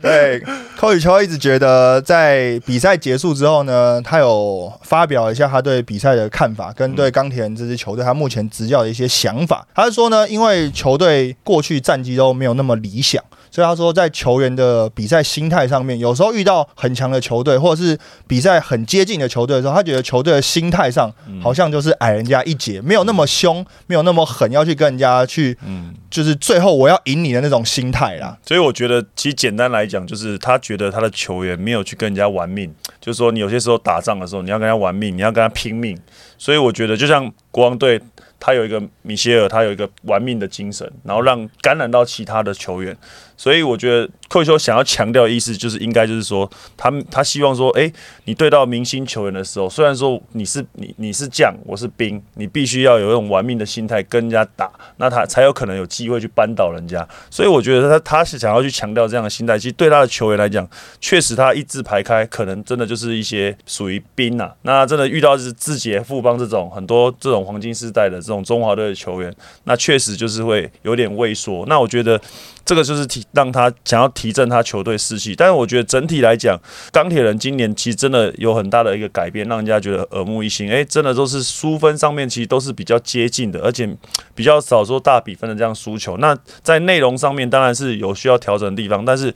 [0.00, 0.42] 对，
[0.78, 9.66] 寇宇秋一直觉得在比赛结束之后呢，他有发表一下他对比赛的看法，跟对钢铁人这支球队他目前执教的一些想法。
[9.74, 13.22] 他是说呢，因为球队过去战绩都没有那么理想。
[13.50, 28.38] 所以他说，在球员的比赛心态上面，有时候遇到很强的球队，或者是比赛很接近的球队的时候，他觉得球队的心态上好像就是矮人家一截，没有那么凶，没有那么狠，要去跟人家去嗯，就是最后我要赢你的那种心态啦。
[28.46, 35.98] 所以我觉得，其实简单来讲，就是他觉得他的球员没有去跟人家玩命，就是说你有些时候打仗的时候，你要跟他玩命，你要跟他拼命。
[36.38, 38.00] 所以我觉得，就像国王队，
[38.38, 42.96] 他有一个米歇尔，他有一个玩命的精神，然后让感染到其他的球员。
[43.40, 47.90] 所以我觉得寇修想要强调的意思，就是应该就是说，他他希望说，诶，
[48.26, 57.08] 你对到明星球员的时候，虽然说你是你你是将，我是兵，你必须要有一种玩命的心态跟人家打，那他才有可能有机会去扳倒人家。
[57.30, 60.68] 所以我觉得他他是想要去强调这样的心态，其实对他的球员来讲，
[61.00, 71.64] 确实他一字排开，可能真的就是一些属于兵呐、那真的遇到是志杰、富邦这种很多这种黄金时代的这种中华队的球员，那确实就是会有点畏缩。
[71.66, 72.20] 那我觉得
[72.66, 75.34] 这个就是提让他想要提振他球队士气。
[75.36, 76.58] 但是我觉得整体来讲，
[76.92, 80.68] 钢铁人今年其实真的有很大的一个改变，让人家觉得耳目一新。
[80.70, 83.88] 诶，真的都是输分上面其实都是比较接近的，而且
[84.34, 86.16] 比较少说大比分的这样输球。
[86.18, 89.34] 那在内容上面当然是有需要调整的地方，但是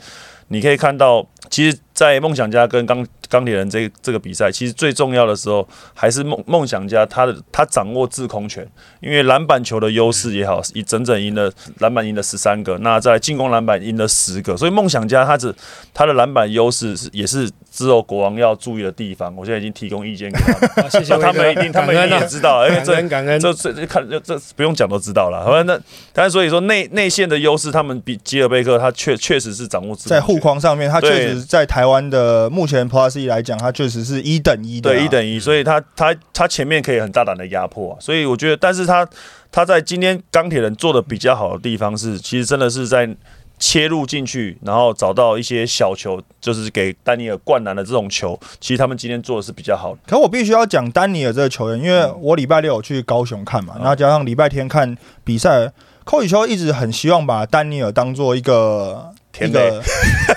[0.49, 8.67] 你可以看到，其实，在梦想家跟钢钢铁人这这个比赛，其实最重要的时候还是梦梦想家他的他掌握制空权，
[9.01, 15.55] 因为篮板球的优势也好，一整整赢了篮板赢了十三个，那在进攻篮板赢了十个，所以梦想家他只
[15.93, 19.35] 他的篮板优势是也是之后国王要注意的地方。
[19.37, 25.45] 我现在已经提供意见给他们，好 谢谢他们一定他们一定也知道，因为这恩感恩，这这这看这这不用讲都知道了。
[25.45, 25.81] 好吧，那
[26.13, 34.93] 但是所以说内内线的优势，他们比吉尔贝克他确确实是掌握制在护空权框上面，他确实在台湾的目前 Plus E 来讲，他确实是一等一的啊。
[34.93, 39.09] 对一等一，所以他他他前面可以很大胆的压迫、啊，所以我觉得，但是他
[39.51, 43.09] 他在今天钢铁人做的比较好的地方是，其实真的是在
[43.57, 49.95] 切入进去，然后找到一些小球，就是给丹尼尔灌篮的这种球，其实他们今天做的是比较好。
[49.95, 50.01] 的。
[50.07, 55.73] 可我必须要讲丹尼尔这个球员，因为我礼拜六有去高雄看嘛，然后加上礼拜天看比赛，
[56.05, 59.83] 寇宇秋一直很希望把丹尼尔当做一个一个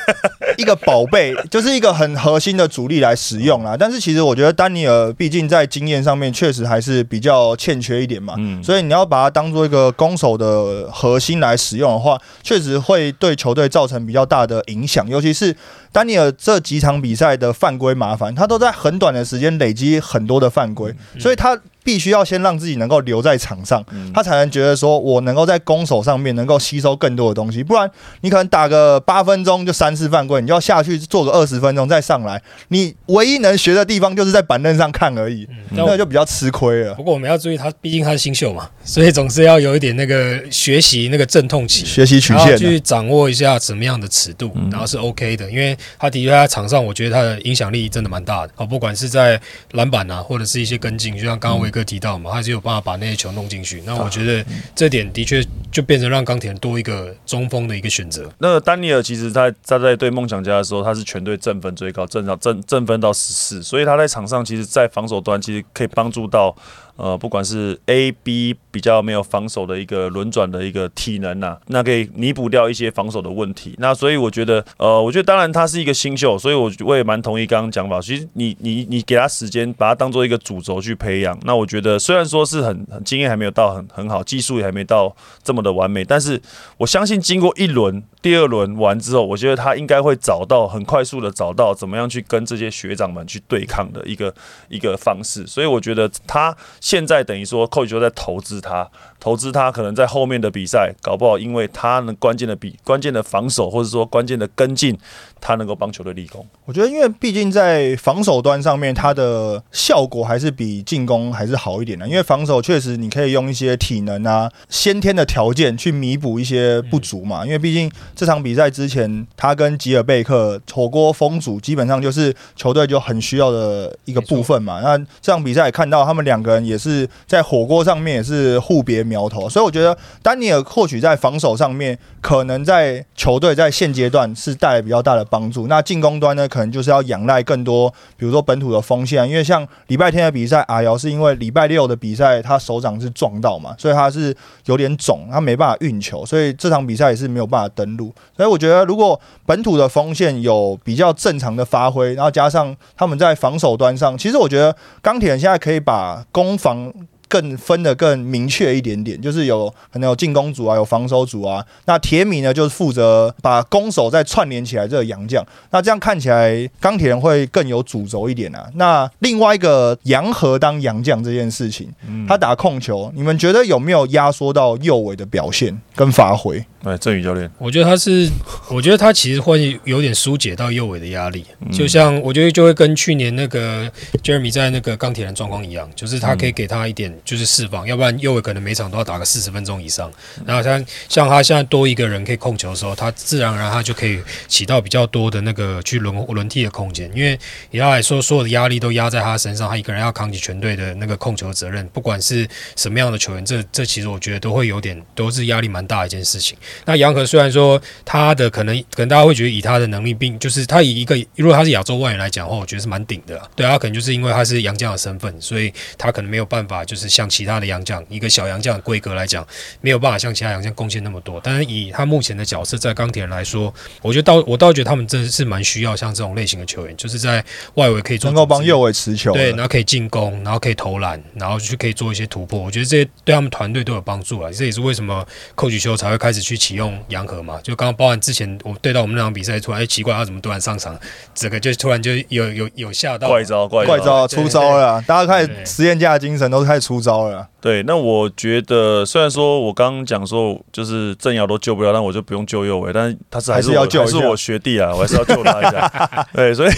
[0.57, 3.75] 一个宝贝，就是一个很核心的主力来使用啦。
[3.77, 15.55] 但是其实我觉得丹尼尔毕竟在经验上面确实还是比较欠缺一点嘛，所以你要把它当做一个攻守的核心来使用的话，确实会对球队造成比较大的影响，尤其是。
[15.89, 21.59] 丹尼尔这几场比赛的犯规麻烦，他都在很短的时间累积很多的犯规，所以他。
[21.87, 23.81] 必须要先让自己能够留在场上，
[24.13, 27.63] 他才能觉得说，我能够在攻守上面能够吸收更多的东西。
[27.63, 32.41] 不然，你可能打个八分钟就三次犯规，你就要下去做个二十分钟再上来。
[32.67, 36.93] 你唯一能学的地方就是在板凳上看而已，那就比较吃亏了。
[36.95, 45.49] 不过我们要注意，他毕竟他是新秀嘛，所以总是要有一点那个学习那个阵痛期，学习曲线，去掌握一下什么样的尺度，然后是 OK 的。
[45.49, 48.51] 因为他的确在场上，我觉得他的影响力真的蛮大的。
[48.57, 49.39] 哦，不管是在
[49.71, 54.43] 篮板啊，或者是一些跟进，就像刚刚威哥提到嘛，他只有办法把那些球弄进去，那我觉得
[54.75, 58.29] 这点的确就变成让钢铁人多一个中锋的一个选择。
[58.39, 66.55] 那丹尼尔其实他他在对梦想家的时候，他是全队正分最高，正到正正分到十四，所以他在场上其实，在防守端其实可以帮助到。
[66.97, 73.75] 呃，不管是 A、B 比较没有防守的一个轮转的一个体能呐，那可以弥补掉一些防守的问题。
[73.77, 78.01] 那所以我觉得，呃，我觉得当然他是一个新秀，所以我我也蛮同意刚刚讲法。
[78.01, 81.37] 其实你你你给他时间，把他当做一个主轴去培养。
[81.43, 86.41] 那我觉得虽然说是很很经验还没有到很很好，技术也还没到这么的完美，但是
[86.77, 94.33] 我相信经过一轮、第二轮完之后，我觉得他应该会找到很快速的找到怎么样去跟这些学长们去对抗的一个
[94.69, 95.45] 一个方式。
[95.45, 96.55] 所以我觉得他。
[96.87, 104.97] 现在等于说，寇宇就在投资他，投资他可能在后面的比赛，搞不好因为他能关键的比关键的防守，或者说关键的跟进，
[105.41, 106.47] 他能够帮球队立功。
[106.63, 112.07] 我觉得，因为毕竟在防守端上面，他的效果还是比进攻还是好一点的。
[112.07, 117.43] 因为防守确实你可以用一些体能啊、先天的条件去弥补一些不足嘛。
[117.43, 124.79] 因为毕竟这场比赛之前，他跟吉尔贝克火锅封主，基本上就是球队就很需要的一个部分嘛。
[124.79, 126.76] 那这场比赛看到他们两个人也。
[126.77, 135.67] 是在火锅上面也是互别苗头，所以我觉得丹尼尔或许在防守上面可能在球队在现阶段是带来比较大的帮助。
[135.67, 144.35] 那进攻端呢，可能就是要仰赖更多，比如说本土的锋线，因为像礼拜天的比赛，阿瑶是因为礼拜六的比赛他手掌是撞到嘛，所以他是
[144.65, 148.13] 有点肿，他没办法运球，所以这场比赛也是没有办法登陆。
[148.35, 156.57] 所以我觉得如果本土的锋线有比较正常的发挥，然后加上他们在防守端上，其实我觉得钢铁人现在可以把攻。
[156.67, 156.93] 防
[157.29, 161.65] 更分的更明确一点点，就是有可能有进攻组啊，有防守组啊。
[161.85, 165.45] 那铁米呢，就是负责把攻守再串联起来这个洋将。
[165.71, 168.69] 那这样看起来，钢铁人会更有主轴一点啊。
[168.75, 171.89] 那另外一个洋河当洋将这件事情，
[172.27, 176.65] 他打控球，你们觉得有没有压缩到右尾的表现跟发挥？
[176.83, 178.29] 哎，郑宇教练，我觉得他是，
[178.69, 183.91] 我觉得他其实会有点疏解到右尾的压力，就像我觉得就会跟去年那个
[184.23, 190.11] Jeremy 在那个钢铁人状况一样，就是他可以给他一点就是释放，要不然右尾可能每场都要打个四十分钟以上。
[190.45, 197.37] 然后像像他现在多一个人可以控球的时候，他自然而然他就可以起到比较多的那个去轮轮替的空间，因为
[197.71, 206.55] 以他来说，所有的压力都压在他身上，他一个人要扛起全队的那个控球责任，不管是什么样的球员，这这其实我觉得都会有点都是压力蛮大的一件事情。
[206.85, 213.39] 那杨和虽然说他的可能可能大家会觉得以他的能力，并就是他以一个如果他是亚洲外援来讲的话，我觉得是蛮顶的。
[213.55, 219.45] 对他可能就是因为他是杨将的身份，所以他可能没有办法就是像其他的杨将一个小杨将的规格来讲，
[219.81, 221.39] 没有办法像其他杨将贡献那么多。
[221.43, 227.43] 但是以他目前的角色在钢铁人来说，我觉得倒我倒觉得他们真的是蛮需要像这种类型的球员，就是在
[227.75, 232.59] 外围可以做能够帮右卫持球，对，然后可以进攻，然后可以投篮，然后去可以做一些突破。
[232.59, 234.51] 我觉得这些对他们团队都有帮助啊。
[234.51, 236.97] 这也是为什么寇举修才会开始去启用。
[237.09, 240.97] 杨和嘛，就刚刚包含之前我对到我们那场比赛，突然哎奇怪，他怎么突然上场？
[241.33, 247.47] 整个就突然就有有有吓到怪招怪怪招出招了，大家开始实验家的精神都开始出招了。
[247.61, 256.27] 对，那我觉得虽然说我刚刚讲说就是正瑶都救不了，但我就不用救右伟，但是他是还是要救，还是我学弟啊，我还是要救他一下。
[256.33, 256.71] 对，所以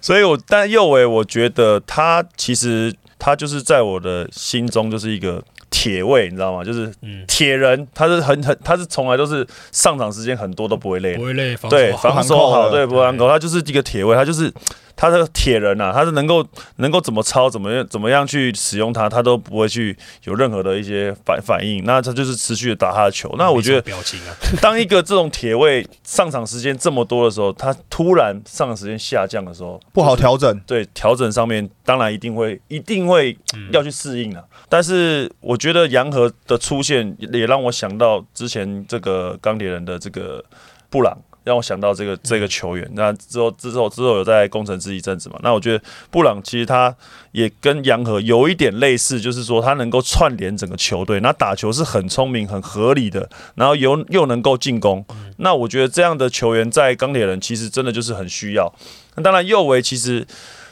[0.00, 5.42] 所以我但右伟，我觉得他其实他就是在我的心中就是一个。
[5.70, 6.64] 铁卫，你知道吗？
[6.64, 6.92] 就是
[7.26, 14.52] 铁人，他是很很，他是从来都是上场时间很多都不会累，不会累，对，防守好，对，不会防守，他就是一个铁卫，他就是
[14.96, 16.44] 他的铁人呐，他是能够
[16.76, 23.34] 能够怎么操，怎么样怎么样去使用他，他都不会去有任何的一些反反应，那他就是持续的打他的球。
[23.36, 33.36] 那我觉得，表情啊，当一个这种铁卫上场时间这么多的时候，他突然上场时间下降的时候，不好调整，对，调整上面当然一定会一定会
[33.72, 34.42] 要去适应了。
[34.68, 40.42] 但是我觉得杨和的出现也让我想到之前这个钢铁人的这个
[40.88, 42.90] 布朗，让我想到这个这个球员。
[42.94, 46.94] 那之后之后之后有在工程师一阵子嘛，那我觉得布朗其实他
[47.30, 55.06] 也跟杨和有一点类似，就是说他能够串联整个球队，那打球是很聪明、很合理的，然后又又能够进攻。
[55.36, 58.74] 那我觉得这样的球员在钢铁人其实真的就是很需要。
[59.14, 60.26] 那当然右维其实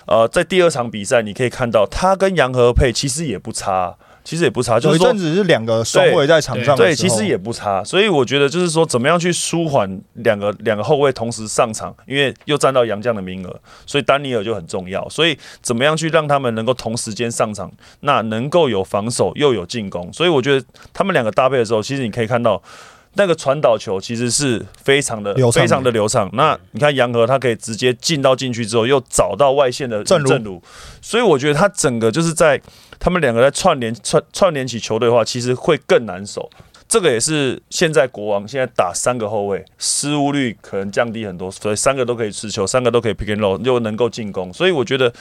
[0.06, 3.96] 呃在第二场比赛你可以看到他跟杨和配其实也不差。
[4.24, 15.06] 其实也不差，就是说有一阵子是两个双卫在场上的对，其实也不差，所以我觉得就是说，怎么样去舒缓两个两个后卫同时上场，因为又占到杨将的名额，所以丹尼尔就很重要。
[15.10, 17.70] 所以怎么样去让他们能够同时间上场，
[18.00, 22.62] 那能够有防守又有进攻，所以我觉得他们两个搭配的时候，其实你可以看到。
[23.16, 26.28] 那个传导球其实是非常的流非常的流畅。
[26.32, 30.60] 那你看杨和他可以直接进到禁区之后，又找到外线的正如正如，
[31.00, 32.60] 所以我觉得他整个就是在
[32.98, 36.48] 他们两个在串联串串联起球队的话，其实会更难守。
[36.86, 44.52] 这个也是现在国王现在打三个后卫，失误率可能降低很多，所以三个都可以持球，三个都可以 pick and roll，又能够进攻。
[44.52, 45.12] 所以我觉得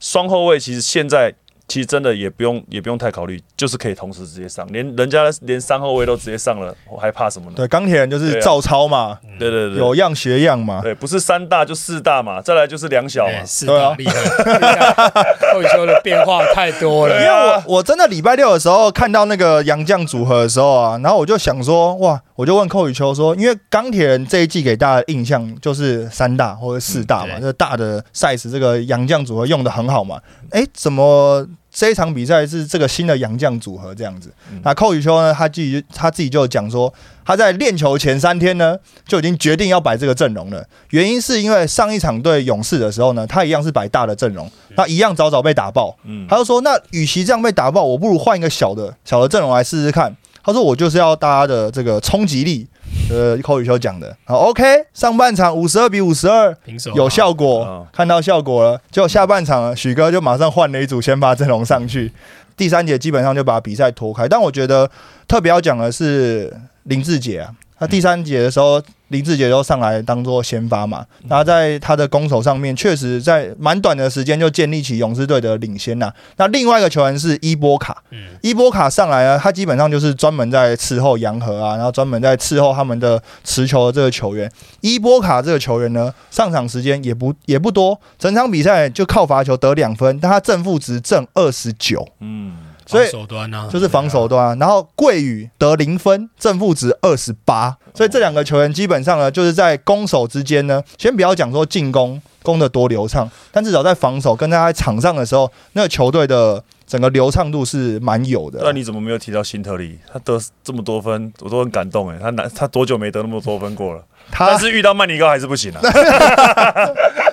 [0.00, 1.32] 双后卫其实现在
[1.66, 7.54] 其实真的也不用也不用太考虑，就是可以同时直接上，连人家连三后卫都直接上了，我还怕什么呢？
[7.56, 10.80] 对钢铁人就是照抄嘛，对对对，有样学样嘛。
[10.82, 13.32] 对，不是三大就四大嘛，再来就是两小嘛
[13.66, 17.34] 对啊的，厉害， 后球的变化太多了因为。
[17.66, 30.20] 我我真的礼拜六的时候看到那个杨将组合的时候啊，然后我就想说，哇，我就问寇宇秋说，因为钢铁人这一季给大家的印象就是三大或者四大嘛，就是大的 size 这个洋将组合用的很好嘛，
[30.50, 31.46] 哎，怎么？
[31.76, 36.92] 这一场比赛是这个新的洋将组合这样子，嗯那寇宇秋呢，他自己他自己就讲说，
[37.24, 38.76] 他在练球前三天呢
[39.08, 40.64] 就已经决定要摆这个阵容了。
[40.90, 45.96] 原因是因为上一场对勇士的时候呢，他一样是摆大的阵容，那一样早早被打爆。
[46.04, 50.16] 嗯，他就说，那与其这样被打爆，我不如换一个小的小的阵容来试试看。
[50.44, 52.66] 他说，我就是要大家的这个冲击力。
[53.10, 54.62] 呃，寇宇秋讲的，好，OK，
[54.94, 58.80] 上半场五十二比五十二，平手有效果嗯，看到效果了。
[58.90, 62.12] 结果下半场，许哥就马上换了一组先发阵容上去，
[62.56, 64.28] 第三节基本上就把比赛拖开。
[64.28, 64.90] 但我觉得
[65.26, 84.50] 特别要讲的是林志杰啊，他第三节的时候，林志杰就上来当做先发嘛，然后在他的攻守上面，确实在蛮短的时间就建立起勇士队的领先呐、那另外一个球员是伊波卡，嗯，伊波卡上来呢，他基本上就是专门在伺候洋河啊，然后专门在伺候他们的持球的这个球员。
[84.80, 92.54] 伊波卡这个球员呢，上场时间也不也不多，整场比赛就靠罚球得两分，但他正负值正二十九，嗯，
[92.86, 94.56] 所以手端呢，就是防守端啊。
[94.60, 108.60] 然后桂宇得零分，正负值二十八，所以这两个球员基本上呢，就是在攻守之间呢，先不要讲说进攻攻的多流畅，但至少在防守跟他在场上的时候，那个球队的整个流畅度是蛮有的。
[108.62, 109.98] 那你怎么没有提到辛特利？
[110.12, 112.18] 他得这么多分，我都很感动哎。
[112.20, 114.04] 他难，他多久没得那么多分过了？
[114.30, 115.80] 他但是遇到曼尼高还是不行啊。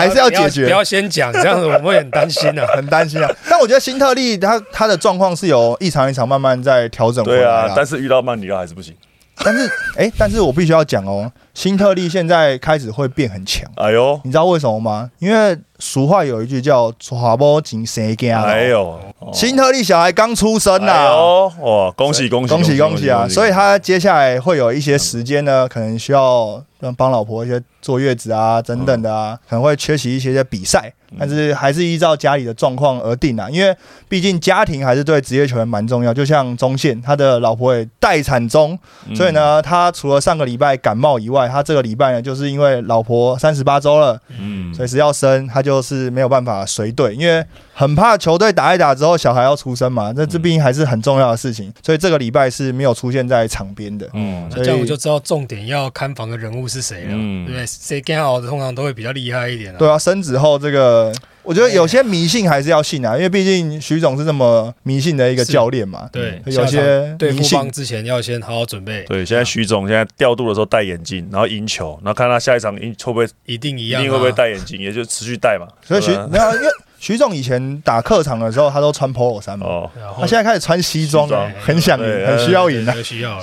[0.00, 2.66] 还是要解不决，要先讲，这样子我们会很担心啊。
[2.74, 3.30] 很担心啊。
[3.48, 8.94] 但我觉得新特利他他的状况是有一场一场慢慢在调整回对啊但是遇到曼尼拉还是不行。
[9.42, 11.30] 但是哎、但是我必须要讲哦，
[11.60, 15.10] 辛特利现在开始会变很强，哎呦，你知道为什么吗？
[15.18, 23.28] 因为俗话有一句叫“传波进谁家”，哎呦，哦辛特利小孩刚出生呐、哎呦，哇，恭喜恭喜恭喜恭喜啊！
[23.28, 33.48] 所以他他接下来会有一些时间呢，可能需要让帮老婆一些坐月子啊等等的啊，可能会缺席一些些比赛，但是还是依照家里的状况而定啊。
[33.50, 33.74] 因为
[34.08, 38.78] 毕竟家庭还是对职业球员蛮重要，就像中线他的老婆也待产中，
[39.14, 47.44] 所以，呢，他除了上个礼拜感冒以外，他这个礼拜呢，就是因为老婆三十八周了，嗯，随时要生，他就是没有办法随队，因为
[47.74, 54.08] 很怕球队打一打之后小孩要出生嘛，那这毕竟还是很重要的事情，所以这个礼拜是没有出现在场边的。
[54.12, 57.66] 嗯所以这样我就知道重点要看防的人物是谁了，嗯对不对？
[57.66, 59.78] 谁干好的通常都会比较厉害一点啊。
[59.78, 61.12] 对啊，生子后这个，
[61.42, 66.08] 我觉得有些迷信还是要信啊，因为毕竟徐总是这么迷信的一个教练嘛。
[66.12, 67.18] 对，有些迷信。
[67.18, 75.66] 对富邦之前要先好好准备，对，现在徐总现在调度的时候戴眼镜，然后赢球，然后看他下一场赢会不会一定一样啊，一定会不会戴眼镜，也就持续戴嘛。
[75.82, 76.16] 所以徐对？
[76.16, 76.68] 吧 没有，因为
[76.98, 82.92] 徐总以前打客场的时候，他都穿 polo 衫嘛，哦，他现在开始穿西装了，很想赢，很需要赢啊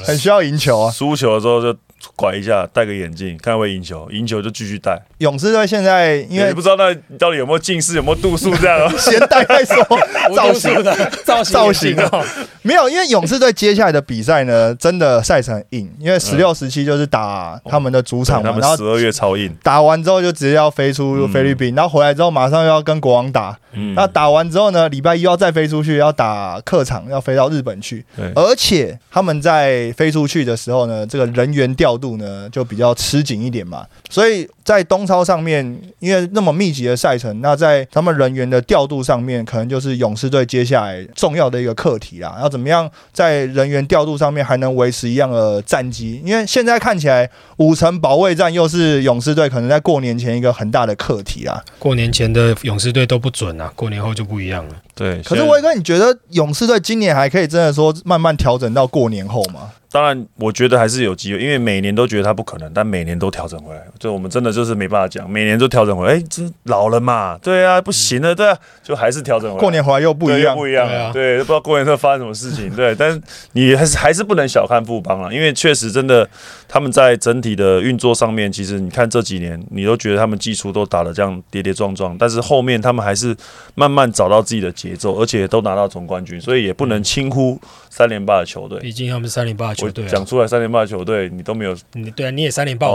[0.06, 0.92] 很需要赢球啊。
[0.92, 1.78] 输球的时候就
[2.16, 5.02] 拐一下，戴个眼镜，看会赢球，赢球就继续戴。
[5.20, 8.98] 勇士队现在因为你不知道那到底有没有近视，有没有度数这样哦。
[8.98, 9.84] 先戴再说，
[10.36, 10.84] 造型
[11.26, 12.24] 造型造型啊哦，
[12.62, 23.94] 没有，因为勇士队接下来的比赛呢，真的赛程很硬，因为十六、十七就是打他们的主场嘛，他们然后十二月超硬，打完之后就直接要飞出菲律宾，然后回来之后马上又要跟国王打，嗯。
[23.96, 28.32] 那打完之后呢，礼拜一要再飞出去，要打客场，要飞到日本去，对。
[28.36, 33.88] 而且他们在飞出去的时候呢，这个人员调调度呢就比较吃紧一点嘛。
[34.10, 35.64] 所以在东超上面，
[36.00, 42.38] 因为那么密集的赛程，那在他们人员的调度上面，可能就是勇士队接下来重要的一个课题啦。
[42.42, 46.22] 要怎么样在人员调度上面还能维持一样的战绩？
[46.26, 51.64] 因为现在看起来五城保卫战又是勇士队可能在过年前一个很大的课题啊。
[51.80, 54.76] 过年前的勇士队都不准啊，过年后就不一样了。
[54.94, 59.72] 对，可是威哥，你觉得勇士队今年还可以真的说慢慢调整到过年后吗？
[59.90, 63.82] 当然，我觉得还是有机会，因为每年都觉得他不可能，但每年都调整回来。
[63.98, 66.14] 就我们真的就是没办法讲，每年都调整回来。
[66.16, 67.38] 哎，这老了嘛？
[67.44, 69.60] 对啊，不行了，对啊，就还是调整回来。
[69.62, 71.12] 过年回来又不一样，不一样啊。
[71.14, 72.76] 对，不知道过年后发生什么事情。
[72.76, 73.22] 对，但是
[73.54, 76.28] 你还是还是不能小看富邦了，因为确实真的
[76.68, 83.34] 他们在整体的运作上面，其实你看这几年，你都觉得他们基础都打得这样跌跌撞撞，但是后面他们还是
[83.76, 87.58] 慢慢找到自己的节奏，而且都拿到总冠军，所以也不能轻忽
[87.90, 88.80] 三连霸的球队。
[88.80, 90.58] 毕竟他们三连霸的球队，讲出来三。
[90.58, 92.88] 连霸球队，你都没有，你对啊，你也三连霸，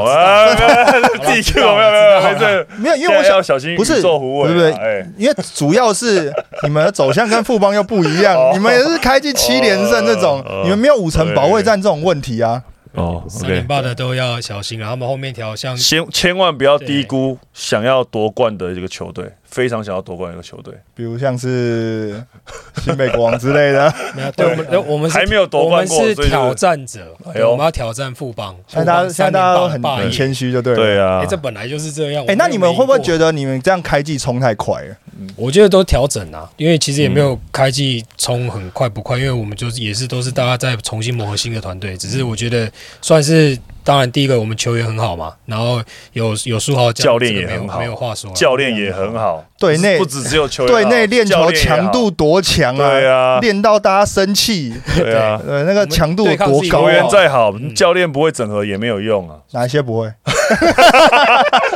[1.25, 5.07] 自没有没有没有没有，因为我要小心，不是对不对？
[5.17, 6.33] 因为主要是
[6.63, 12.63] 你们的走向跟富邦又不一样， 你们也是开进七连胜这种，你们没有五层保卫战这种问题啊。
[12.95, 19.25] 哦，三连霸的都要小心啊，他们后面条像千千万不要低估想要夺冠的这个球队。
[19.53, 22.21] 非常想要夺冠一个球队，比如像是
[22.83, 23.95] 新美国王之类的。
[24.17, 27.15] 没有，对我们，我们还没有夺冠过，是挑战者。
[27.35, 28.57] 哎我们要挑战富邦。
[28.67, 30.77] 现在大家现在大家都很很谦虚，就对了。
[30.79, 32.25] 对啊，哎，这本来就是这样。
[32.27, 34.97] 哎，那你们会不会觉得你们这样开季冲太快了？
[35.37, 41.95] 我觉得都调整啊，因为其实也没有开季冲很快不快，因为我们就是也是都是大家在重新磨合新的团队。
[41.99, 42.73] 只是我觉得
[43.03, 43.59] 算是。
[43.85, 60.13] 当然，第一个我们球员很好嘛，然后有有书豪教练也很好，没有话说，教练也很好，对内不止只有球员，对内练球强度多强啊，对啊，练到大家生气，对啊， 对那个强度多高，球员再好，教练不会整合也没有用啊，哪些不会？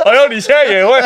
[0.05, 1.01] 哎呦，你现在也会，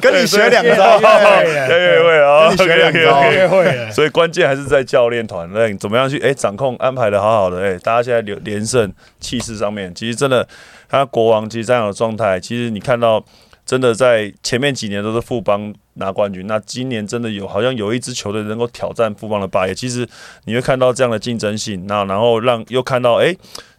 [0.00, 9.92] 跟你学两招，也会啊，跟你学两招，也会，所以关键还是在教练团队怎么样去哎掌控安排的好好的哎，大家现在连连胜气势上面。
[9.94, 10.46] 其实真的，
[10.88, 13.24] 他国王其实这样的状态，其实你看到，
[13.64, 20.06] 真的在前面几年都是富邦拿冠军，那今年真的有好像有一支球队能够挑战富邦的霸业，其实
[20.44, 23.34] 你会看到这样的竞争性，那然后让又看到哎。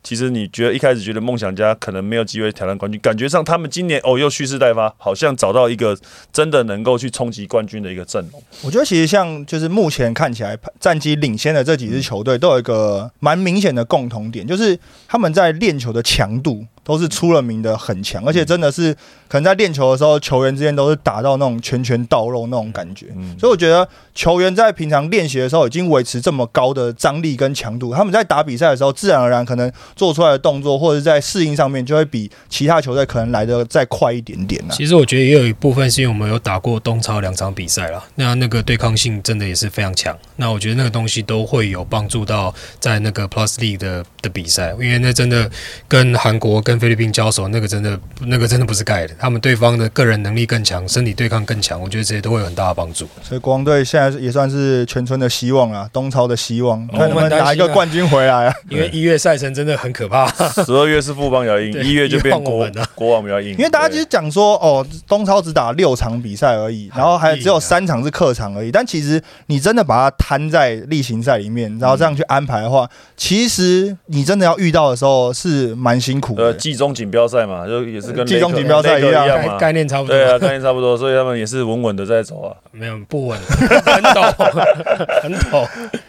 [0.06, 5.98] 其实你觉得一开始觉得梦想家可能没有机会挑战冠军，感觉上他们今年哦又蓄势待发，好像找到一个
[6.32, 8.40] 真的能够去冲击冠军的一个阵容。
[8.62, 18.94] 我觉得其实像就是目前看起来战绩领先的这几支球队，都有一个蛮明显的共同点，就是他们在练球的强度都是出了名的很强，而且真的是
[19.28, 23.08] 可能在练球的时候，球员之间都是打到那种拳拳到肉那种感觉。
[23.40, 29.72] 所以我觉得球员在平常练习的时候已经维持这么高的张力跟强度，他们在打比赛的时候，自然而然可能。
[29.96, 40.16] 做出来的动作，或者在适应上面，就会比其他球队可能来的再快一点点其实我觉得也有一部分是因为我们有打过东超两场比赛了，那那个对抗性真的也是非常强。
[40.36, 45.50] 那我觉得那个东西都会有帮助到在那个 Plus League 的的比赛，因为那真的
[45.88, 53.08] 跟韩国、跟菲律宾交手，那个真的那个真的不是盖的，他们对方的个人能力更强，身体对抗更强，我觉得这些都会有很大的帮助。
[53.22, 58.54] 所以国王队现在也算是全村的希望啊，东超的希望，看能不能拿一个冠军回来啊。
[58.70, 60.28] 因为一月赛程真的很可怕。
[60.64, 63.52] 十二月是富邦比较硬，一月就变国国王比较硬。
[63.52, 68.72] 因为大家其实讲说，哦，东超只打六场比赛而已，然后还只有三场是客场而已。
[68.72, 76.54] 但其实你真的把它摊在例行赛里面，然后这样去安排的话，其实你真的要遇到的时候是蛮辛苦的。
[76.54, 80.16] 季中锦标赛嘛，就也是跟季中锦标赛一样嘛，概念差不多。
[80.16, 82.54] 对啊， 概念差不多，所以他们也是稳稳的在走啊。
[82.72, 84.32] 没有不稳， 很陡，
[85.24, 85.66] 很陡。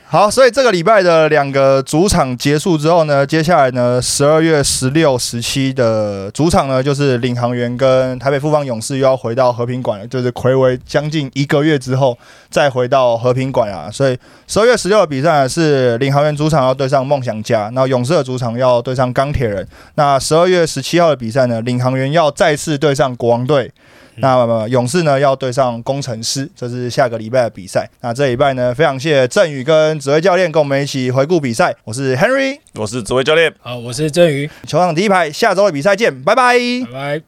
[0.09, 12.17] 好，所以这个礼拜的两个主场结束之后呢，接下来呢，十二月十六、十七的主场呢，就是领航员跟台北富邦勇士又要回到和平馆了，就是暌违将近一个月之后
[12.49, 13.91] 再回到和平馆啊。
[13.91, 14.17] 所以
[14.47, 19.67] 十二月十六的比赛是领航员主场要对上梦想家，那勇士的主场要对上钢铁人。
[19.97, 23.71] 那十二月十七号的比赛呢，领航员要再次对上国王队。
[24.19, 27.89] 那勇士呢要对上工程师，这是下个礼拜的比赛。
[28.01, 31.75] 那这礼拜呢，非常谢谢振宇跟指挥教练跟我们一起回顾比赛。
[31.85, 34.49] 我是 Henry，我是指挥教练，好，我是振宇。
[34.67, 36.59] 球场第一排，下周的比赛见，拜拜，
[36.93, 37.23] 拜拜。